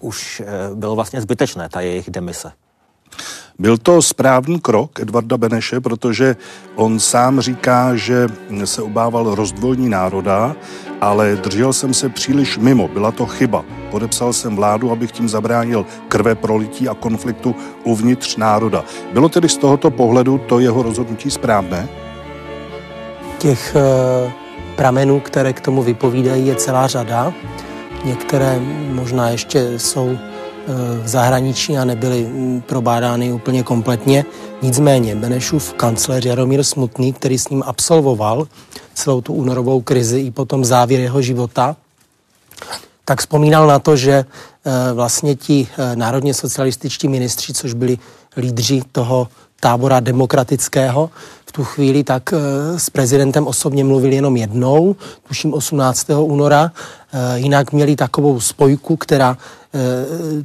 [0.00, 2.52] už uh, bylo vlastně zbytečné, ta jejich demise.
[3.58, 6.36] Byl to správný krok Edvarda Beneše, protože
[6.74, 8.28] on sám říká, že
[8.64, 10.56] se obával rozdvojní národa,
[11.00, 13.64] ale držel jsem se příliš mimo, byla to chyba.
[13.90, 18.84] Podepsal jsem vládu, abych tím zabránil krve prolití a konfliktu uvnitř národa.
[19.12, 21.88] Bylo tedy z tohoto pohledu to jeho rozhodnutí správné?
[23.38, 24.32] Těch e,
[24.76, 27.32] pramenů, které k tomu vypovídají, je celá řada.
[28.04, 28.60] Některé
[28.92, 30.18] možná ještě jsou
[31.02, 34.24] v zahraničí a nebyly mm, probádány úplně kompletně.
[34.62, 38.48] Nicméně Benešův kancléř Jaromír Smutný, který s ním absolvoval
[38.94, 41.76] celou tu únorovou krizi i potom závěr jeho života,
[43.04, 47.98] tak vzpomínal na to, že eh, vlastně ti eh, národně socialističtí ministři, což byli
[48.36, 49.28] lídři toho
[49.60, 51.10] tábora demokratického,
[51.46, 54.96] v tu chvíli tak eh, s prezidentem osobně mluvil jenom jednou,
[55.28, 56.06] tuším 18.
[56.10, 56.72] února,
[57.34, 59.65] jinak měli takovou spojku, která Eh,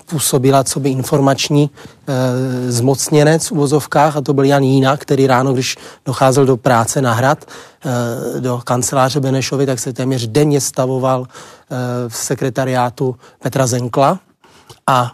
[0.05, 1.69] působila co by informační
[2.07, 7.01] eh, zmocněnec v uvozovkách a to byl Jan Jína, který ráno, když docházel do práce
[7.01, 11.25] na hrad, eh, do kanceláře Benešovi, tak se téměř denně stavoval
[12.07, 14.19] v sekretariátu Petra Zenkla.
[14.87, 15.11] A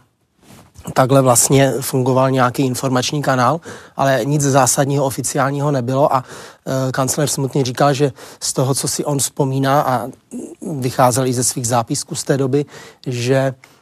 [0.93, 3.61] takhle vlastně fungoval nějaký informační kanál,
[3.97, 6.15] ale nic zásadního oficiálního nebylo.
[6.15, 6.23] A
[6.91, 10.07] kancler smutně říkal, že z toho, co si on vzpomíná a
[10.79, 12.65] vycházel i ze svých zápisků z té doby,
[13.07, 13.76] že Eh,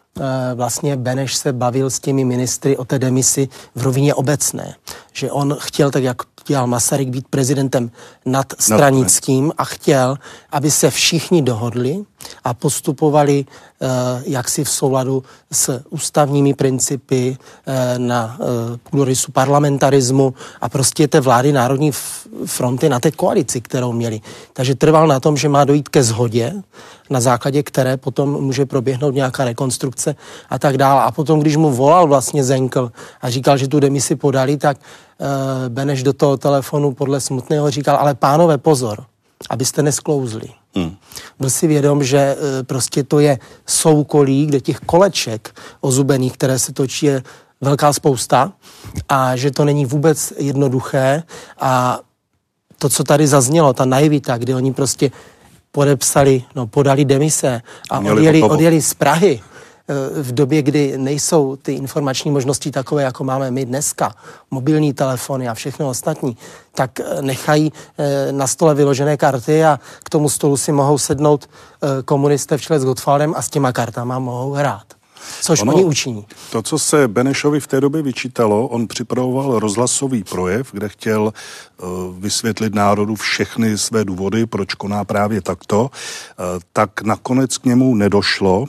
[0.56, 4.75] vlastně Beneš se bavil s těmi ministry o té demisi v rovině obecné.
[5.13, 7.91] Že on chtěl, tak jak dělal Masaryk, být prezidentem
[8.25, 10.17] nadstranickým a chtěl,
[10.51, 12.03] aby se všichni dohodli
[12.43, 13.88] a postupovali uh,
[14.25, 18.45] jaksi v souladu s ústavními principy uh, na uh,
[18.89, 21.91] půdorysu parlamentarismu a prostě té vlády Národní
[22.45, 24.21] fronty na té koalici, kterou měli.
[24.53, 26.53] Takže trval na tom, že má dojít ke zhodě,
[27.10, 30.15] na základě které potom může proběhnout nějaká rekonstrukce
[30.49, 31.01] a tak dále.
[31.01, 34.77] A potom, když mu volal vlastně Zenkl a říkal, že tu demisi podali, tak
[35.69, 39.06] Beneš do toho telefonu podle smutného říkal, ale pánové, pozor,
[39.49, 40.49] abyste nesklouzli.
[40.75, 40.95] Hmm.
[41.39, 46.73] Byl si vědom, že uh, prostě to je soukolí, kde těch koleček ozubených, které se
[46.73, 47.23] točí, je
[47.62, 48.54] velká spousta
[49.10, 51.23] a že to není vůbec jednoduché
[51.60, 51.99] a
[52.80, 55.12] to, co tady zaznělo, ta naivita, kdy oni prostě
[55.71, 59.41] podepsali, no podali demise a odjeli, odjeli z Prahy
[60.21, 64.15] v době, kdy nejsou ty informační možnosti takové, jako máme my dneska,
[64.52, 66.38] mobilní telefony a všechno ostatní,
[66.76, 71.50] tak eh, nechají eh, na stole vyložené karty a k tomu stolu si mohou sednout
[72.06, 74.95] komunisté v čele s Gottwaldem a s těma kartama mohou hrát
[75.41, 76.26] což ono, oni učiní.
[76.52, 81.89] To, co se Benešovi v té době vyčítalo, on připravoval rozhlasový projev, kde chtěl uh,
[82.19, 85.89] vysvětlit národu všechny své důvody, proč koná právě takto, uh,
[86.74, 88.65] tak nakonec k němu nedošlo.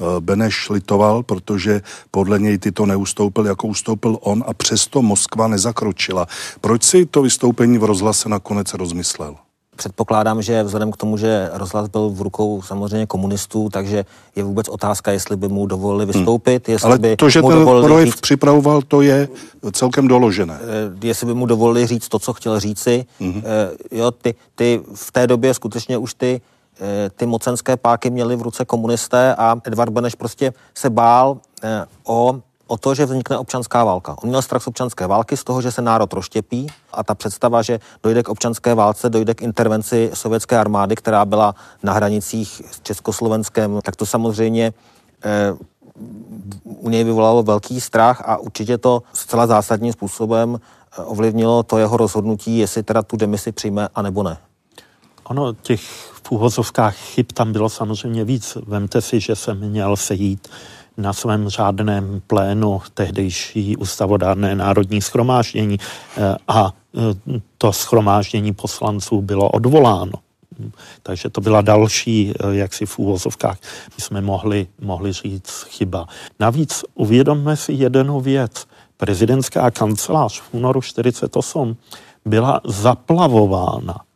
[0.00, 1.80] Eh, Beneš litoval, protože
[2.10, 6.26] podle něj ty to neustoupil, jako ustoupil on a přesto Moskva nezakročila.
[6.60, 9.34] Proč si to vystoupení v rozhlase nakonec rozmyslel?
[9.76, 14.04] Předpokládám, že vzhledem k tomu, že rozhlas byl v rukou samozřejmě komunistů, takže
[14.36, 16.12] je vůbec otázka, jestli by mu dovolili hmm.
[16.12, 16.66] vystoupit.
[16.66, 16.72] Hmm.
[16.72, 19.28] Jestli Ale by to, že mu ten projev říct, připravoval, to je
[19.72, 20.58] celkem doložené.
[20.62, 23.04] Eh, jestli by mu dovolili říct to, co chtěl říci.
[23.20, 23.42] Hmm.
[23.90, 26.57] Jo, ty, ty v té době skutečně už ty eh,
[27.16, 31.38] ty mocenské páky měli v ruce komunisté a Edvard Beneš prostě se bál
[32.04, 34.16] o o to, že vznikne občanská válka.
[34.22, 37.62] On měl strach z občanské války, z toho, že se národ rozštěpí a ta představa,
[37.62, 42.80] že dojde k občanské válce, dojde k intervenci sovětské armády, která byla na hranicích s
[42.80, 44.72] Československem, tak to samozřejmě
[45.24, 45.54] eh,
[46.64, 50.60] u něj vyvolalo velký strach a určitě to zcela zásadním způsobem
[50.98, 54.38] eh, ovlivnilo to jeho rozhodnutí, jestli teda tu demisi přijme a nebo ne.
[55.24, 55.80] Ono těch
[56.28, 58.58] v úvozovkách chyb tam bylo samozřejmě víc.
[58.66, 60.48] Vemte si, že jsem měl sejít
[60.96, 67.00] na svém řádném plénu tehdejší ústavodárné národní schromáždění eh, a eh,
[67.58, 70.12] to schromáždění poslanců bylo odvoláno.
[71.02, 73.58] Takže to byla další, eh, jak si v úvozovkách
[73.96, 76.06] my jsme mohli, mohli říct, chyba.
[76.40, 78.66] Navíc uvědomme si jednu věc.
[78.96, 81.76] Prezidentská kancelář v únoru 48
[82.24, 84.07] byla zaplavována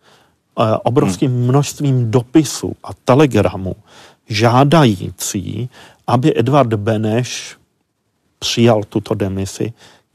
[0.83, 3.77] obrovským množstvím dopisů a telegramů
[4.29, 5.71] žádající,
[6.07, 7.57] aby Edvard Beneš
[8.39, 9.73] přijal tuto demisi.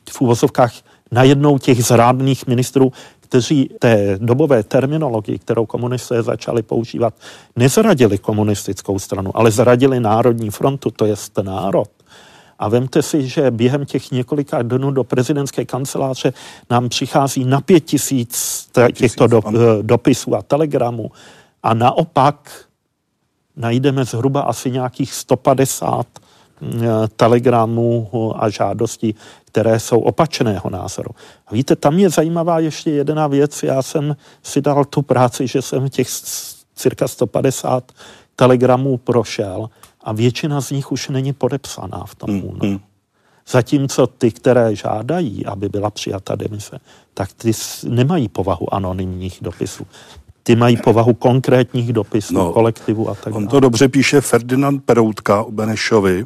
[0.10, 0.74] V úvozovkách
[1.12, 7.14] najednou těch zrádných ministrů, kteří té dobové terminologii, kterou komunisté začali používat,
[7.56, 11.90] nezradili komunistickou stranu, ale zradili Národní frontu, to je národ.
[12.60, 16.34] A vemte si, že během těch několika dnů do prezidentské kanceláře
[16.70, 19.42] nám přichází na pět tisíc těchto do,
[19.82, 21.12] dopisů a telegramů.
[21.64, 22.66] A naopak
[23.56, 26.08] najdeme zhruba asi nějakých 150
[26.62, 26.82] mm,
[27.16, 29.16] telegramů a žádostí,
[29.46, 31.10] které jsou opačného názoru.
[31.48, 33.64] A víte, tam je zajímavá ještě jedna věc.
[33.64, 36.08] Já jsem si dal tu práci, že jsem těch
[36.76, 37.92] cirka 150
[38.36, 39.70] telegramů prošel
[40.08, 42.66] a většina z nich už není podepsaná v tom únoru.
[42.68, 42.80] Mm, mm.
[43.50, 46.80] Zatímco ty, které žádají, aby byla přijata demise,
[47.14, 47.52] tak ty
[47.84, 49.88] nemají povahu anonymních dopisů
[50.48, 53.38] ty mají povahu konkrétních dopisů, no, kolektivu a tak dále.
[53.38, 56.26] On to dobře píše Ferdinand Peroutka o Benešovi.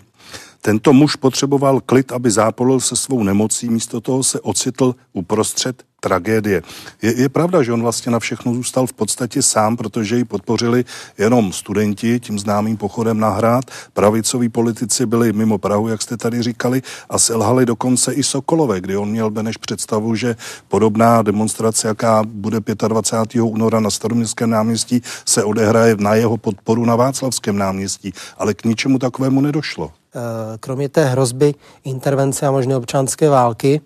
[0.62, 6.62] Tento muž potřeboval klid, aby zápolil se svou nemocí, místo toho se ocitl uprostřed tragédie.
[7.02, 10.86] Je, je pravda, že on vlastně na všechno zůstal v podstatě sám, protože ji podpořili
[11.18, 13.66] jenom studenti tím známým pochodem na hrad.
[13.94, 18.98] Pravicoví politici byli mimo Prahu, jak jste tady říkali, a selhali dokonce i Sokolové, kdy
[18.98, 20.36] on měl Beneš představu, že
[20.68, 23.42] podobná demonstrace, jaká bude 25.
[23.42, 28.14] února na Staroměstském náměstí, se odehraje na jeho podporu na Václavském náměstí.
[28.38, 30.01] Ale k ničemu takovému nedošlo.
[30.16, 33.82] Eh, kromě té hrozby intervence a možné občanské války,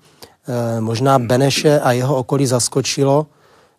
[0.48, 3.28] Eh, možná Beneše a jeho okolí zaskočilo,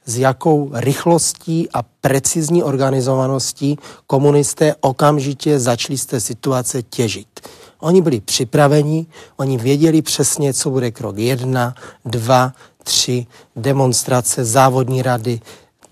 [0.05, 7.41] s jakou rychlostí a precizní organizovaností komunisté okamžitě začali z té situace těžit.
[7.81, 9.07] Oni byli připraveni,
[9.37, 15.41] oni věděli přesně, co bude krok jedna, dva, tři, demonstrace, závodní rady,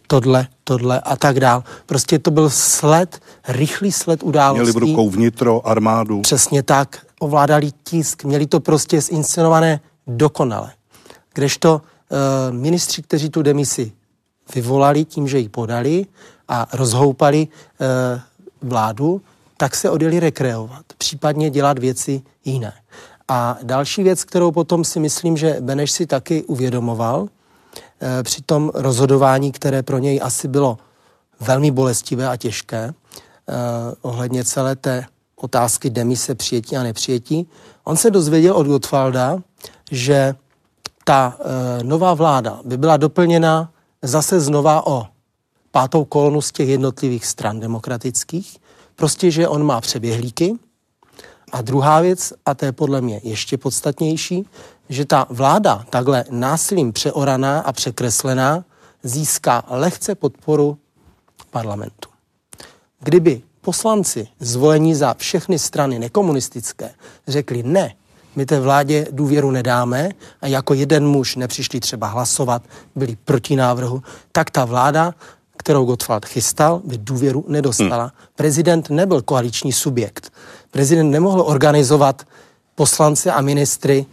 [0.07, 1.64] tohle, tohle a tak dál.
[1.87, 4.61] Prostě to byl sled, rychlý sled událostí.
[4.61, 6.21] Měli v rukou vnitro, armádu.
[6.21, 7.07] Přesně tak.
[7.21, 10.73] Ovládali tisk, měli to prostě zinscenované dokonale.
[11.35, 13.93] Kdežto e, ministři, kteří tu demisi
[14.55, 16.07] vyvolali tím, že ji podali
[16.49, 18.21] a rozhoupali e,
[18.62, 19.21] vládu,
[19.57, 22.73] tak se odjeli rekreovat, případně dělat věci jiné.
[23.29, 27.29] A další věc, kterou potom si myslím, že Beneš si taky uvědomoval
[28.22, 30.78] při tom rozhodování, které pro něj asi bylo
[31.40, 32.94] velmi bolestivé a těžké, e,
[34.02, 37.48] ohledně celé té otázky demise přijetí a nepřijetí,
[37.85, 39.38] on se dozvěděl od Gottwalda,
[39.90, 40.35] že
[41.04, 41.37] ta
[41.80, 43.70] e, nová vláda by byla doplněna
[44.02, 45.07] zase znova o
[45.70, 48.57] pátou kolonu z těch jednotlivých stran demokratických,
[48.96, 50.54] prostě, že on má přeběhlíky.
[51.52, 54.46] A druhá věc, a to je podle mě ještě podstatnější,
[54.88, 58.64] že ta vláda takhle násilím přeoraná a překreslená
[59.03, 60.79] získá lehce podporu
[61.51, 62.09] parlamentu.
[63.01, 66.90] Kdyby poslanci zvolení za všechny strany nekomunistické
[67.29, 67.94] řekli ne,
[68.37, 70.08] my té vládě důvěru nedáme
[70.40, 72.63] a jako jeden muž nepřišli třeba hlasovat,
[72.94, 74.02] byli proti návrhu,
[74.33, 75.15] tak ta vláda,
[75.56, 78.02] kterou Gottwald chystal, by důvěru nedostala.
[78.02, 78.13] Hmm.
[78.35, 80.33] Prezident nebyl koaliční subjekt.
[80.71, 82.27] Prezident nemohl organizovat
[82.75, 84.06] poslance a ministry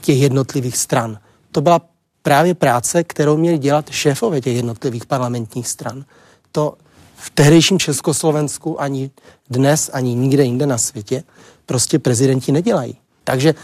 [0.00, 1.18] těch jednotlivých stran.
[1.52, 1.80] To byla
[2.22, 6.04] právě práce, kterou měli dělat šéfové těch jednotlivých parlamentních stran.
[6.52, 6.74] To
[7.16, 9.10] v tehdejším Československu ani
[9.50, 11.22] dnes, ani nikde jinde na světě
[11.66, 12.96] prostě prezidenti nedělají.
[13.24, 13.54] Takže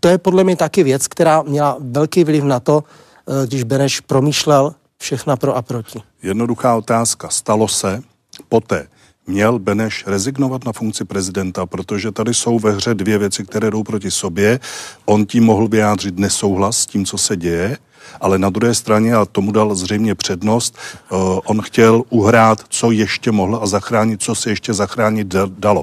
[0.00, 4.00] to je podle mě taky věc, která měla velký vliv na to, eh, když Beneš
[4.00, 6.02] promýšlel všechna pro a proti.
[6.22, 7.28] Jednoduchá otázka.
[7.28, 8.02] Stalo se
[8.48, 8.88] poté,
[9.28, 13.82] měl Beneš rezignovat na funkci prezidenta, protože tady jsou ve hře dvě věci, které jdou
[13.82, 14.60] proti sobě.
[15.04, 17.76] On tím mohl vyjádřit nesouhlas s tím, co se děje,
[18.20, 20.76] ale na druhé straně, a tomu dal zřejmě přednost,
[21.10, 25.82] uh, on chtěl uhrát, co ještě mohl a zachránit, co se ještě zachránit dalo.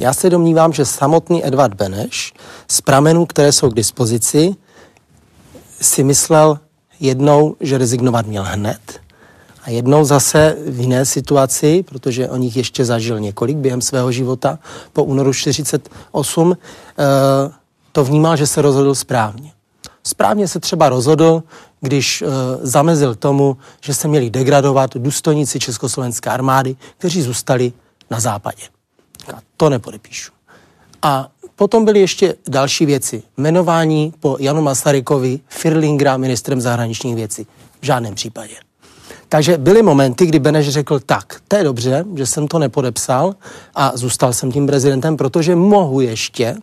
[0.00, 2.32] Já se domnívám, že samotný Edvard Beneš
[2.68, 4.54] z pramenů, které jsou k dispozici,
[5.80, 6.58] si myslel
[7.00, 9.00] jednou, že rezignovat měl hned,
[9.64, 14.58] a jednou zase v jiné situaci, protože o nich ještě zažil několik během svého života,
[14.92, 16.56] po únoru 48,
[16.98, 17.04] eh,
[17.92, 19.52] to vnímal, že se rozhodl správně.
[20.06, 21.42] Správně se třeba rozhodl,
[21.80, 22.28] když uh,
[22.62, 27.72] zamezil tomu, že se měli degradovat důstojníci Československé armády, kteří zůstali
[28.10, 28.62] na západě.
[29.36, 30.32] A to nepodepíšu.
[31.02, 33.22] A potom byly ještě další věci.
[33.36, 37.46] Jmenování po Janu Masarykovi Firlingra ministrem zahraničních věcí.
[37.80, 38.54] V žádném případě.
[39.34, 43.34] Takže byly momenty, kdy Beneš řekl, tak, to je dobře, že jsem to nepodepsal
[43.74, 46.56] a zůstal jsem tím prezidentem, protože mohu ještě,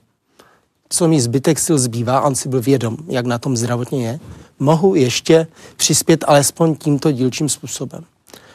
[0.89, 4.19] co mi zbytek sil zbývá, on si byl vědom, jak na tom zdravotně je,
[4.59, 5.47] mohu ještě
[5.77, 8.03] přispět alespoň tímto dílčím způsobem.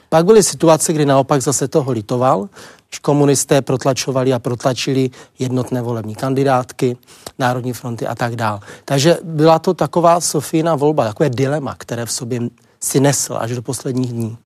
[0.09, 2.49] Pak byly situace, kdy naopak zase toho litoval,
[2.89, 6.97] když komunisté protlačovali a protlačili jednotné volební kandidátky,
[7.39, 8.61] Národní fronty a tak dál.
[8.85, 12.41] Takže byla to taková Sofína volba, takové dilema, které v sobě
[12.81, 14.39] si nesl až do posledních dní.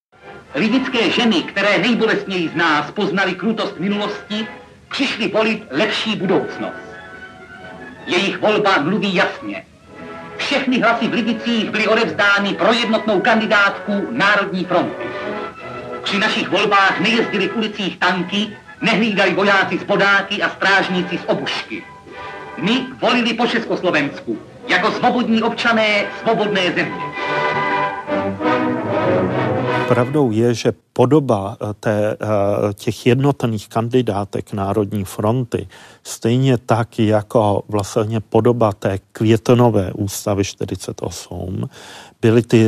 [0.54, 4.46] Lidické ženy, které nejbolestněji z nás poznali krutost minulosti,
[4.90, 6.90] přišly volit lepší budoucnost.
[8.06, 9.64] Jejich volba mluví jasně.
[10.36, 15.04] Všechny hlasy v Lidicích byly odevzdány pro jednotnou kandidátku Národní fronty.
[16.02, 21.84] Při našich volbách nejezdili v ulicích tanky, nehlídali vojáci z podáky a strážníci z obušky.
[22.62, 27.04] My volili po Československu, jako svobodní občané svobodné země.
[29.90, 35.68] Pravdou je, že podoba eh, té, eh, těch jednotných kandidátek Národní fronty,
[36.04, 41.68] stejně tak jako vlastně podoba té květonové ústavy 48,
[42.22, 42.66] byly ty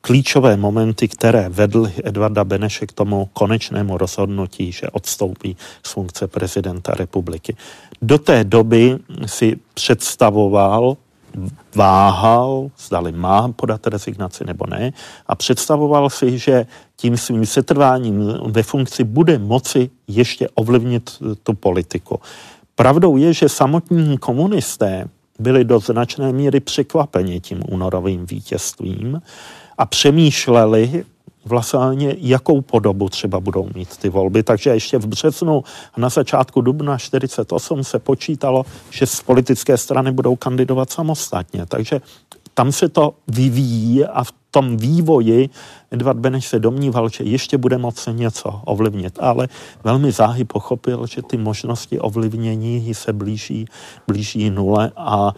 [0.00, 6.94] klíčové momenty, které vedly Edvarda Beneše k tomu konečnému rozhodnutí, že odstoupí z funkce prezidenta
[6.94, 7.56] republiky.
[8.02, 10.96] Do té doby si představoval
[11.74, 14.92] váhal, zdali má podat rezignaci nebo ne
[15.26, 16.66] a představoval si, že
[16.96, 21.10] tím svým setrváním ve funkci bude moci ještě ovlivnit
[21.42, 22.20] tu politiku.
[22.74, 25.08] Pravdou je, že samotní komunisté
[25.38, 29.22] byli do značné míry překvapeni tím únorovým vítězstvím
[29.78, 31.04] a přemýšleli,
[31.50, 34.42] vlastně jakou podobu třeba budou mít ty volby.
[34.42, 40.12] Takže ještě v březnu a na začátku dubna 48 se počítalo, že z politické strany
[40.12, 41.66] budou kandidovat samostatně.
[41.66, 42.00] Takže
[42.54, 45.50] tam se to vyvíjí a v tom vývoji
[45.90, 49.48] Edvard Beneš se domníval, že ještě bude moci něco ovlivnit, ale
[49.84, 53.66] velmi záhy pochopil, že ty možnosti ovlivnění se blíží,
[54.06, 55.32] blíží nule a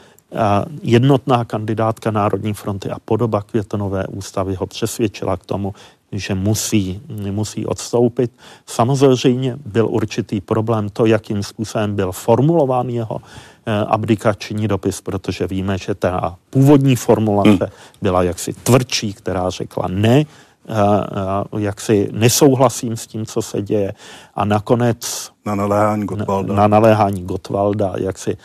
[0.83, 5.75] jednotná kandidátka Národní fronty a podoba květonové ústavy ho přesvědčila k tomu,
[6.13, 8.31] že musí, musí odstoupit.
[8.67, 13.21] Samozřejmě byl určitý problém to, jakým způsobem byl formulován jeho
[13.67, 17.71] eh, abdikační dopis, protože víme, že ta původní formulace hmm.
[18.03, 20.25] byla jaksi tvrdší, která řekla ne, eh,
[20.69, 23.95] eh, jak si nesouhlasím s tím, co se děje.
[24.35, 28.37] A nakonec na naléhání Gottwalda, na, na naléhání Gottwalda jak si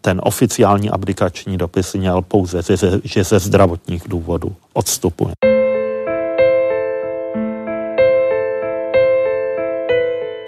[0.00, 2.62] ten oficiální abdikační dopis měl pouze,
[3.04, 5.34] že ze zdravotních důvodů odstupuje.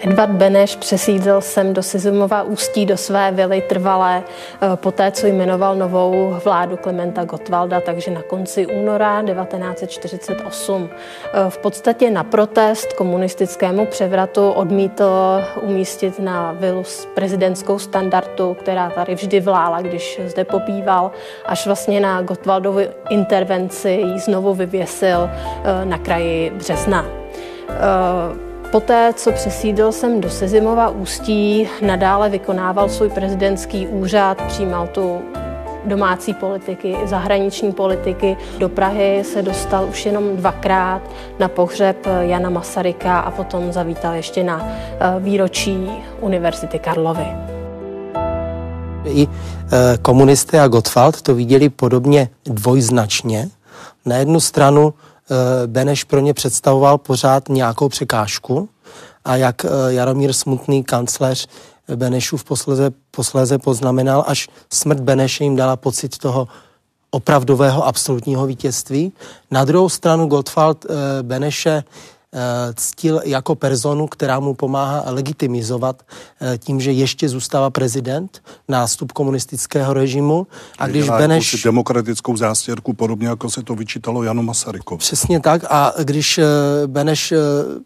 [0.05, 5.75] Edvard Beneš přesídlil sem do Sizumova ústí do své vily trvalé eh, poté, co jmenoval
[5.75, 10.89] novou vládu Klementa Gottwalda, takže na konci února 1948.
[10.89, 15.09] Eh, v podstatě na protest komunistickému převratu odmítl
[15.61, 16.83] umístit na vilu
[17.13, 21.11] prezidentskou standardu, která tady vždy vlála, když zde popíval,
[21.45, 22.79] až vlastně na Gottwaldovu
[23.09, 27.05] intervenci ji znovu vyvěsil eh, na kraji března
[28.71, 35.21] Poté, co přesídl jsem do Sezimova ústí, nadále vykonával svůj prezidentský úřad, přijímal tu
[35.85, 38.37] domácí politiky, zahraniční politiky.
[38.57, 41.01] Do Prahy se dostal už jenom dvakrát
[41.39, 45.89] na pohřeb Jana Masaryka a potom zavítal ještě na eh, výročí
[46.21, 47.27] Univerzity Karlovy.
[49.05, 53.49] I eh, komunisté a Gottwald to viděli podobně dvojznačně.
[54.05, 54.93] Na jednu stranu
[55.65, 58.69] Beneš pro ně představoval pořád nějakou překážku
[59.25, 61.47] a jak Jaromír Smutný, kancléř
[61.95, 66.47] Benešův posléze, posléze poznamenal, až smrt Beneše jim dala pocit toho
[67.11, 69.13] opravdového absolutního vítězství.
[69.51, 70.85] Na druhou stranu Gottwald
[71.21, 72.14] Beneše Eh,
[72.75, 76.03] ctil jako personu, která mu pomáhá legitimizovat
[76.41, 80.47] eh, tím, že ještě zůstává prezident, nástup komunistického režimu.
[80.79, 81.63] A když Beneš...
[81.63, 84.99] demokratickou zástěrku, podobně jako se to vyčítalo Janu Masarykovi.
[84.99, 85.63] Přesně tak.
[85.69, 86.43] A když eh,
[86.87, 87.33] Beneš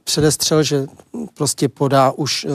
[0.04, 0.88] předestřel, že
[1.34, 2.47] prostě podá už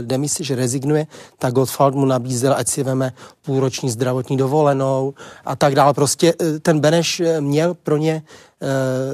[0.00, 1.06] demisi, že rezignuje,
[1.38, 5.14] tak Gottwald mu nabízel, ať si veme půlroční zdravotní dovolenou
[5.44, 5.94] a tak dále.
[5.94, 8.22] Prostě ten Beneš měl pro ně,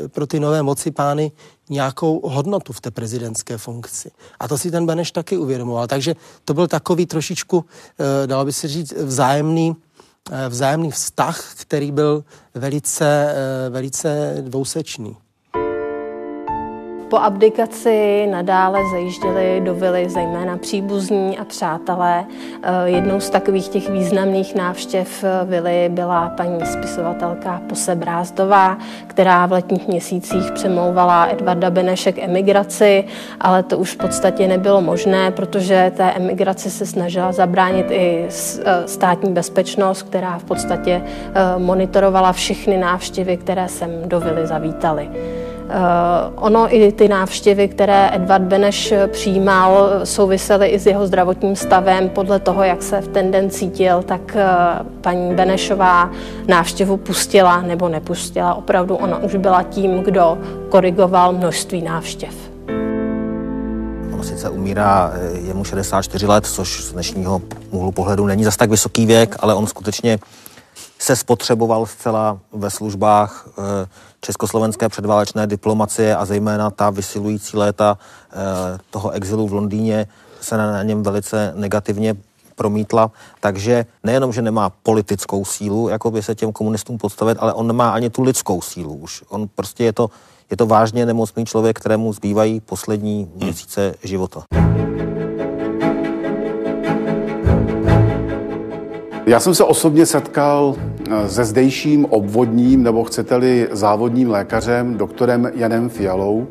[0.08, 1.32] pro ty nové moci pány
[1.70, 4.10] nějakou hodnotu v té prezidentské funkci.
[4.40, 5.86] A to si ten Beneš taky uvědomoval.
[5.86, 9.76] Takže to byl takový trošičku, eh, dalo by se říct, vzájemný,
[10.30, 15.16] eh, vzájemný vztah, který byl velice, eh, velice dvousečný.
[17.10, 22.24] Po abdikaci nadále zajížděli do vily zejména příbuzní a přátelé.
[22.62, 29.46] Eh, jednou z takových těch významných návštěv eh, vily byla paní spisovatelka Pose Brázdová, která
[29.46, 33.04] v letních měsících přemlouvala Edvarda Beneše k emigraci,
[33.40, 38.88] ale to už v podstatě nebylo možné, protože té emigraci se snažila zabránit i eh,
[38.88, 41.02] státní bezpečnost, která v podstatě
[41.58, 45.08] monitorovala všechny návštěvy, které sem do vily zavítaly.
[45.70, 52.08] Uh, ono i ty návštěvy, které Edvard Beneš přijímal, souvisely i s jeho zdravotním stavem.
[52.08, 54.36] Podle toho, jak se v ten den cítil, tak
[55.00, 56.10] paní Benešová
[56.48, 58.54] návštěvu pustila nebo nepustila.
[58.54, 62.50] Opravdu ona už byla tím, kdo korigoval množství návštěv.
[64.22, 68.70] Sice umírá, eh, je mu 64 let, což z dnešního úhlu pohledu není zas tak
[68.70, 70.18] vysoký věk, ale on skutečně
[70.98, 73.48] se spotřeboval zcela ve službách
[74.20, 77.98] československé předválečné diplomacie a zejména ta vysilující léta
[78.32, 78.36] eh,
[78.90, 80.06] toho exilu v Londýně
[80.40, 82.14] se na něm velice negativně
[82.60, 83.10] promítla,
[83.40, 87.90] takže nejenom, že nemá politickou sílu, jako by se těm komunistům podstavit, ale on nemá
[87.90, 89.22] ani tu lidskou sílu už.
[89.28, 90.10] On prostě je to,
[90.50, 94.44] je to vážně nemocný člověk, kterému zbývají poslední měsíce života.
[99.30, 100.74] Já jsem se osobně setkal
[101.10, 106.46] eh, se zdejším obvodním, nebo chcete-li závodním lékařem, doktorem Janem Fialou,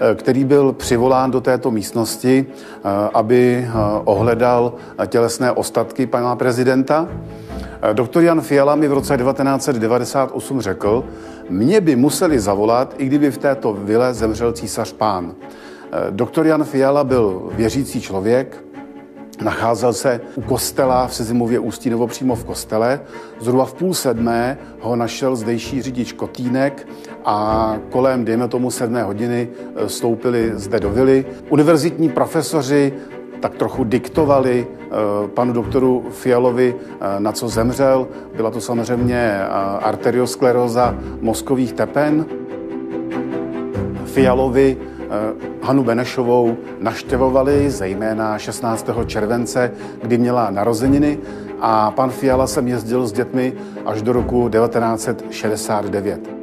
[0.00, 3.68] eh, který byl přivolán do této místnosti, eh, aby
[4.04, 4.72] ohledal
[5.06, 7.08] tělesné ostatky pana prezidenta.
[7.92, 11.04] Doktor Jan Fiala mi v roce 1998 řekl,
[11.50, 15.34] mě by museli zavolat, i kdyby v této vile zemřel císař pán.
[16.10, 18.67] Doktor Jan Fiala byl věřící člověk,
[19.42, 23.00] Nacházel se u kostela v Sezimově ústí nebo přímo v kostele.
[23.40, 26.88] Zhruba v půl sedmé ho našel zdejší řidič Kotýnek
[27.24, 31.26] a kolem, dejme tomu, sedmé hodiny e, stoupili zde do vily.
[31.50, 32.92] Univerzitní profesoři
[33.40, 38.08] tak trochu diktovali e, panu doktoru Fialovi, e, na co zemřel.
[38.36, 39.40] Byla to samozřejmě
[39.80, 42.26] arterioskleróza mozkových tepen.
[44.04, 44.87] Fialovi Eh,
[45.62, 48.86] Hanu Benešovou naštěvovali, zejména 16.
[49.06, 51.18] července, kdy měla narozeniny
[51.60, 53.52] a pan Fiala sem jezdil s dětmi
[53.86, 56.38] až do roku 1969.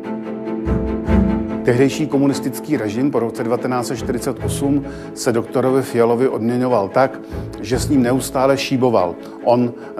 [1.65, 7.19] Tehdejší komunistický režim po roce 1948 se doktorovi Fialovi odměňoval tak,
[7.61, 9.15] že s ním neustále šíboval.
[9.43, 9.93] On e,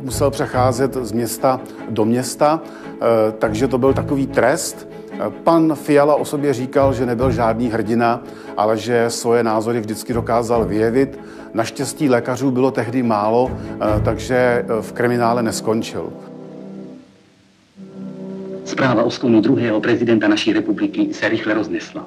[0.00, 4.88] musel přecházet z města do města, e, takže to byl takový trest,
[5.30, 8.22] Pan Fiala o sobě říkal, že nebyl žádný hrdina,
[8.56, 11.18] ale že svoje názory vždycky dokázal vyjevit.
[11.54, 16.12] Naštěstí lékařů bylo tehdy málo, eh, takže eh, v kriminále neskončil.
[18.64, 22.06] Zpráva o sklonu druhého prezidenta naší republiky se rychle roznesla.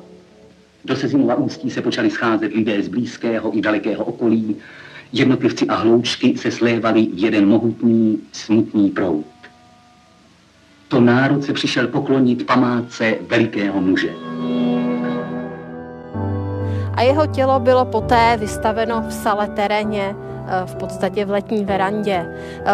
[0.85, 4.55] Do Sezimova ústí se počali scházet lidé z blízkého i dalekého okolí.
[5.13, 9.34] Jednotlivci a hloučky se slévali v jeden mohutný, smutný proud
[10.87, 14.09] to národ se přišel poklonit památce velikého muže.
[16.93, 20.15] A jeho tělo bylo poté vystaveno v sale teréně
[20.65, 22.25] v podstatě v letní verandě.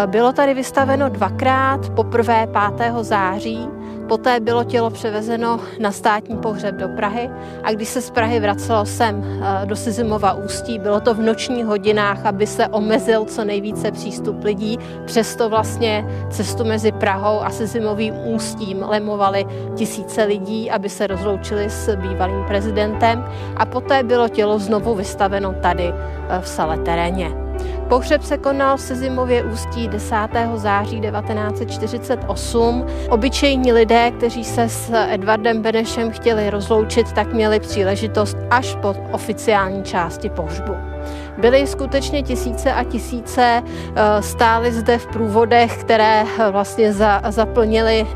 [0.05, 2.47] Bylo tady vystaveno dvakrát, poprvé
[2.77, 2.93] 5.
[3.01, 3.67] září
[4.11, 7.29] Poté bylo tělo převezeno na státní pohřeb do Prahy
[7.63, 11.65] a když se z Prahy vracelo sem eh, do Sizimova ústí, bylo to v nočních
[11.65, 14.77] hodinách, aby se omezil co nejvíce přístup lidí.
[15.05, 19.45] Přesto vlastně cestu mezi Prahou a Sizimovým ústím lemovali
[19.75, 23.25] tisíce lidí, aby se rozloučili s bývalým prezidentem
[23.57, 27.50] a poté bylo tělo znovu vystaveno tady eh, v sale teréně.
[27.89, 30.15] Pohřeb se konal v Sezimově ústí 10.
[30.55, 32.85] září 1948.
[33.09, 39.83] Obyčejní lidé, kteří se s Edvardem Benešem chtěli rozloučit, tak měli příležitost až po oficiální
[39.83, 40.90] části pohřbu.
[41.37, 43.63] Byly skutečně tisíce a tisíce,
[43.95, 48.07] eh, stály zde v průvodech, které eh, vlastně za, zaplnily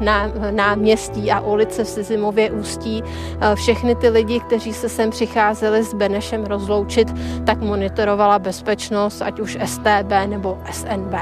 [0.52, 3.04] náměstí a ulice v Sizimově ústí.
[3.42, 7.14] Eh, všechny ty lidi, kteří se sem přicházeli s Benešem rozloučit,
[7.46, 11.16] tak monitorovala bezpečnost, ať už STB nebo SNB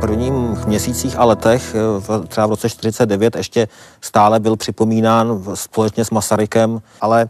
[0.00, 1.76] prvních měsících a letech,
[2.28, 3.68] třeba v roce 49, ještě
[4.00, 7.28] stále byl připomínán společně s Masarykem, ale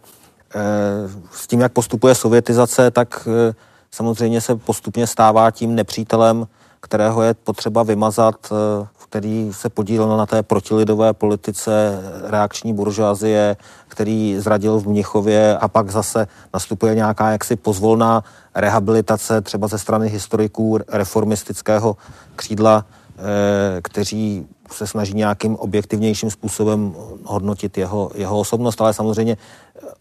[1.30, 3.54] s tím, jak postupuje sovětizace, tak eh,
[3.90, 6.46] samozřejmě se postupně stává tím nepřítelem,
[6.80, 13.56] kterého je potřeba vymazat, eh, který se podílel na té protilidové politice reakční buržoazie,
[13.88, 20.08] který zradil v Mnichově a pak zase nastupuje nějaká jaksi pozvolná rehabilitace třeba ze strany
[20.08, 21.96] historiků reformistického
[22.36, 22.84] křídla,
[23.18, 26.94] eh, kteří se snaží nějakým objektivnějším způsobem
[27.24, 29.36] hodnotit jeho, jeho osobnost, ale samozřejmě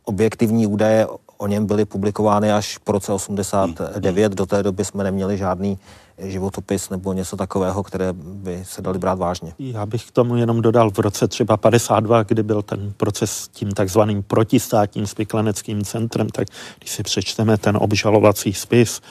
[0.03, 1.07] objektivní údaje
[1.37, 4.31] o něm byly publikovány až po roce 89.
[4.31, 5.79] Do té doby jsme neměli žádný
[6.17, 9.53] životopis nebo něco takového, které by se dali brát vážně.
[9.59, 13.47] Já bych k tomu jenom dodal v roce třeba 52, kdy byl ten proces s
[13.47, 16.47] tím takzvaným protistátním spikleneckým centrem, tak
[16.79, 19.01] když si přečteme ten obžalovací spis,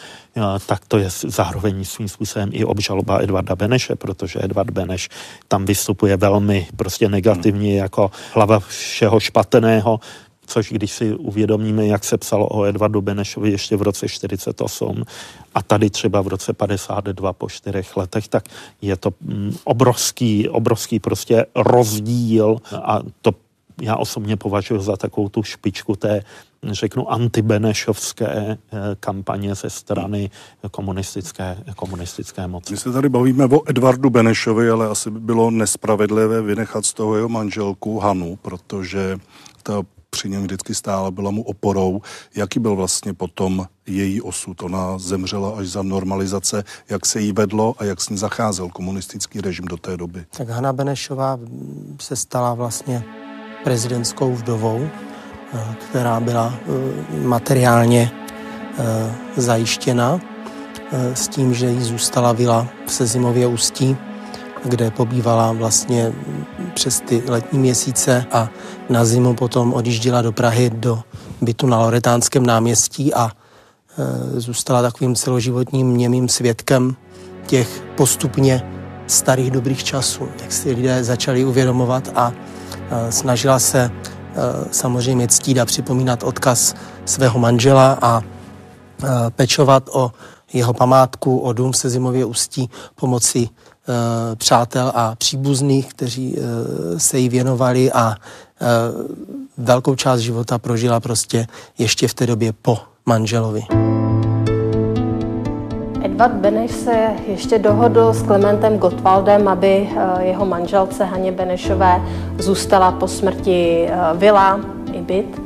[0.67, 5.09] tak to je zároveň svým způsobem i obžaloba Edvarda Beneše, protože Edvard Beneš
[5.49, 7.79] tam vystupuje velmi prostě negativně hmm.
[7.79, 10.01] jako hlava všeho špatného,
[10.47, 15.05] což když si uvědomíme, jak se psalo o Edvardu Benešovi ještě v roce 48
[15.55, 18.45] a tady třeba v roce 52 po čtyřech letech, tak
[18.83, 23.33] je to mm, obrovský, obrovský prostě rozdíl a to
[23.83, 26.25] já osobně považuji za takovou tu špičku té,
[26.63, 28.57] řeknu, antibenešovské eh,
[29.01, 30.31] kampaně ze strany
[30.71, 32.73] komunistické, komunistické moci.
[32.73, 37.17] My se tady bavíme o Edvardu Benešovi, ale asi by bylo nespravedlivé vynechat z toho
[37.17, 39.19] jeho manželku Hanu, protože
[39.63, 39.83] ta
[40.15, 42.03] při něm vždycky stála, byla mu oporou.
[42.35, 44.63] Jaký byl vlastně potom její osud?
[44.63, 49.41] Ona zemřela až za normalizace, jak se jí vedlo a jak s ní zacházel komunistický
[49.41, 50.25] režim do té doby.
[50.37, 51.39] Tak Hanna Benešová
[52.01, 53.05] se stala vlastně
[53.65, 58.11] prezidentskou vdovou, eh, která byla eh, materiálně
[58.79, 60.21] eh, zajištěna
[61.15, 63.97] s tím, že jí zůstala vila v Sezimově ústí,
[64.65, 66.13] kde pobývala vlastně
[66.75, 68.49] přes ty letní měsíce a
[68.89, 71.03] na zimu potom odjížděla do Prahy do
[71.41, 76.97] bytu na Loretánském náměstí a e, zůstala takovým celoživotním němým svědkem
[77.47, 78.63] těch postupně
[79.07, 82.33] starých dobrých časů, jak si lidé začali uvědomovat a
[82.91, 83.91] e, snažila se e,
[84.71, 90.13] samozřejmě ctít a připomínat odkaz svého manžela a e, pečovat o
[90.53, 93.51] jeho památku, o dům se zimově ústí pomocí
[94.35, 98.67] přátel a příbuzných, kteří eh, se jí věnovali a eh,
[99.59, 101.47] velkou část života prožila prostě
[101.79, 103.63] ještě v té době po manželovi.
[106.03, 112.03] Edvard Beneš se ještě dohodl s Klementem Gottwaldem, aby jeho manželce Haně Benešové
[112.39, 114.61] zůstala po smrti vila
[114.93, 115.44] i byt.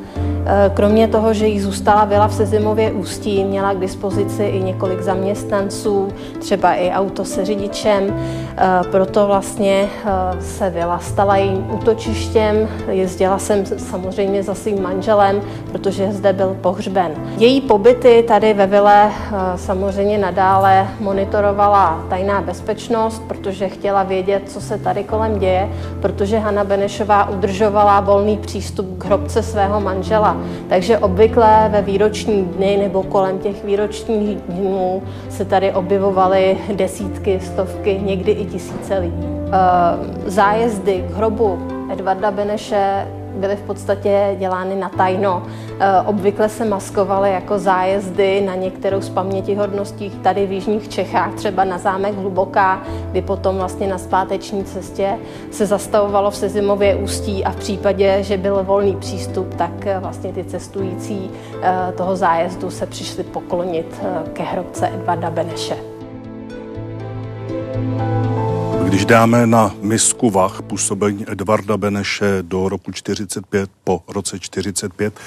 [0.50, 5.00] Eh, kromě toho, že jí zůstala vila v Sezimově ústí, měla k dispozici i několik
[5.00, 6.08] zaměstnanců,
[6.40, 8.16] třeba i auto se řidičem,
[8.56, 12.68] eh, proto vlastně eh, se vila stala jejím útočištěm.
[12.88, 15.40] Jezdila jsem samozřejmě za svým manželem,
[15.72, 17.12] protože zde byl pohřben.
[17.38, 19.10] Její pobyty tady ve vile
[19.56, 25.68] samozřejmě nadále monitorovala tajná bezpečnost, protože chtěla vědět, co se tady kolem děje,
[26.02, 30.37] protože Hanna Benešová udržovala volný přístup k hrobce svého manžela.
[30.68, 38.00] Takže obvykle ve výroční dny nebo kolem těch výročních dnů se tady objevovaly desítky, stovky,
[38.02, 39.26] někdy i tisíce lidí.
[39.26, 39.50] Ehm,
[40.26, 41.58] zájezdy k hrobu
[41.92, 43.06] Edvarda Beneše
[43.38, 45.42] byly v podstatě dělány na tajno.
[45.80, 51.64] Eh, obvykle se maskovaly jako zájezdy na některou z pamětihodností tady v Jižních Čechách, třeba
[51.64, 55.18] na zámek Hluboká, kdy potom vlastně na zpáteční cestě
[55.50, 60.32] se zastavovalo v Sezimově ústí a v případě, že byl volný přístup, tak eh, vlastně
[60.32, 61.30] ty cestující
[61.62, 64.00] eh, toho zájezdu se přišli poklonit
[64.32, 65.76] ke hrobce Edvarda Beneše.
[68.88, 75.20] Když dáme na misku vach působení Edvarda Beneše do roku 45 po roce 45,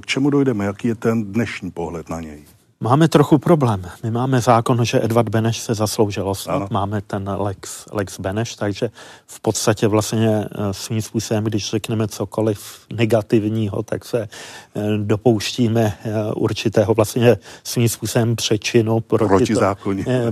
[0.00, 0.64] k čemu dojdeme?
[0.64, 2.44] Jaký je ten dnešní pohled na něj?
[2.80, 3.82] Máme trochu problém.
[4.02, 6.70] My máme zákon, že Edvard Beneš se zasloužil ostat.
[6.70, 8.90] Máme ten Lex, Lex Beneš, takže
[9.26, 12.60] v podstatě vlastně eh, svým způsobem, když řekneme cokoliv
[12.92, 19.60] negativního, tak se eh, dopouštíme eh, určitého vlastně svým způsobem přečinu proti, proti, to,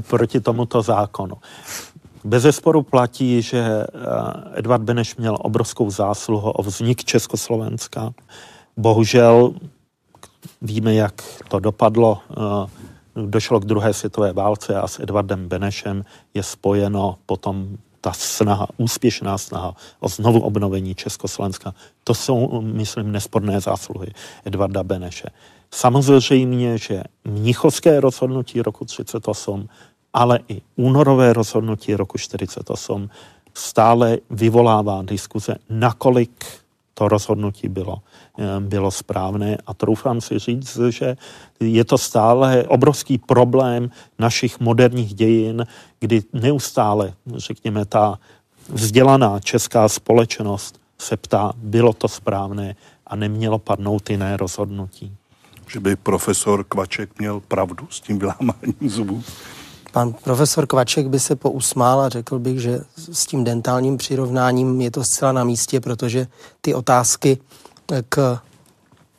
[0.09, 1.35] proti tomuto zákonu.
[2.25, 3.87] Bez zesporu platí, že eh,
[4.59, 8.15] Edvard Beneš měl obrovskou zásluhu o vznik Československa.
[8.77, 9.55] Bohužel
[10.63, 12.19] víme, jak to dopadlo.
[12.31, 12.85] Eh,
[13.27, 16.05] došlo k druhé světové válce a s Edvardem Benešem
[16.35, 21.75] je spojeno potom ta snaha, úspěšná snaha o znovu obnovení Československa.
[22.05, 24.09] To jsou, myslím, nesporné zásluhy
[24.45, 25.29] Edvarda Beneše.
[25.71, 29.69] Samozřejmě, že mnichovské rozhodnutí roku 1938
[30.15, 33.11] ale i únorové rozhodnutí roku 48
[33.55, 36.45] stále vyvolává diskuze, nakolik
[36.95, 37.99] to rozhodnutí bylo,
[38.39, 41.17] eh, bylo správné a troufám si říct, že
[41.61, 45.67] je to stále obrovský problém našich moderních dějin,
[46.01, 48.19] kdy neustále, řekněme, ta
[48.69, 55.17] vzdělaná česká společnost se ptá, bylo to správné a nemělo padnout jiné rozhodnutí.
[55.69, 59.23] Že by profesor Kvaček měl pravdu s tím vylámáním zubů?
[59.95, 62.81] Pan profesor Kvaček by se pousmál a řekl bych, že
[63.13, 66.27] s tím dentálním přirovnáním je to zcela na místě, protože
[66.61, 67.39] ty otázky
[68.09, 68.39] k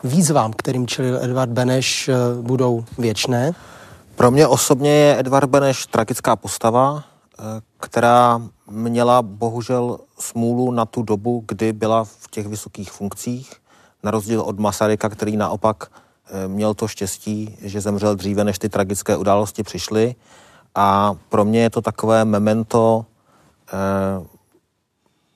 [0.03, 2.09] výzvám, kterým čelil Edvard Beneš,
[2.41, 3.51] budou věčné.
[4.15, 7.03] Pro mě osobně je Edvard Beneš tragická postava,
[7.79, 13.53] která měla bohužel smůlu na tu dobu, kdy byla v těch vysokých funkcích,
[14.03, 15.91] na rozdíl od Masaryka, který naopak
[16.27, 20.15] eh, měl to štěstí, že zemřel dříve, než ty tragické události přišly.
[20.75, 23.05] A pro mě je to takové memento
[23.67, 24.25] eh,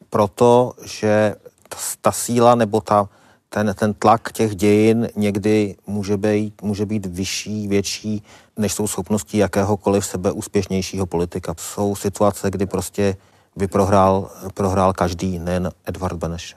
[0.09, 1.35] proto, že
[1.69, 3.09] ta, ta síla nebo ta,
[3.49, 8.23] ten, ten tlak těch dějin někdy může být, může být vyšší, větší,
[8.57, 11.53] než jsou schopnosti jakéhokoliv sebe úspěšnějšího politika.
[11.57, 13.17] Jsou situace, kdy prostě
[13.55, 16.55] vyprohrál prohrál každý, nejen Edvard Beneš.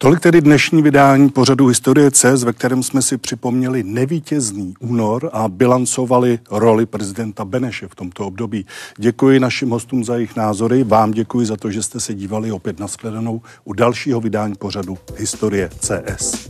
[0.00, 5.48] Tolik tedy dnešní vydání pořadu Historie CES, ve kterém jsme si připomněli nevítězný únor a
[5.48, 8.66] bilancovali roli prezidenta Beneše v tomto období.
[8.98, 12.80] Děkuji našim hostům za jejich názory, vám děkuji za to, že jste se dívali opět
[12.80, 16.48] na shledanou u dalšího vydání pořadu Historie CS.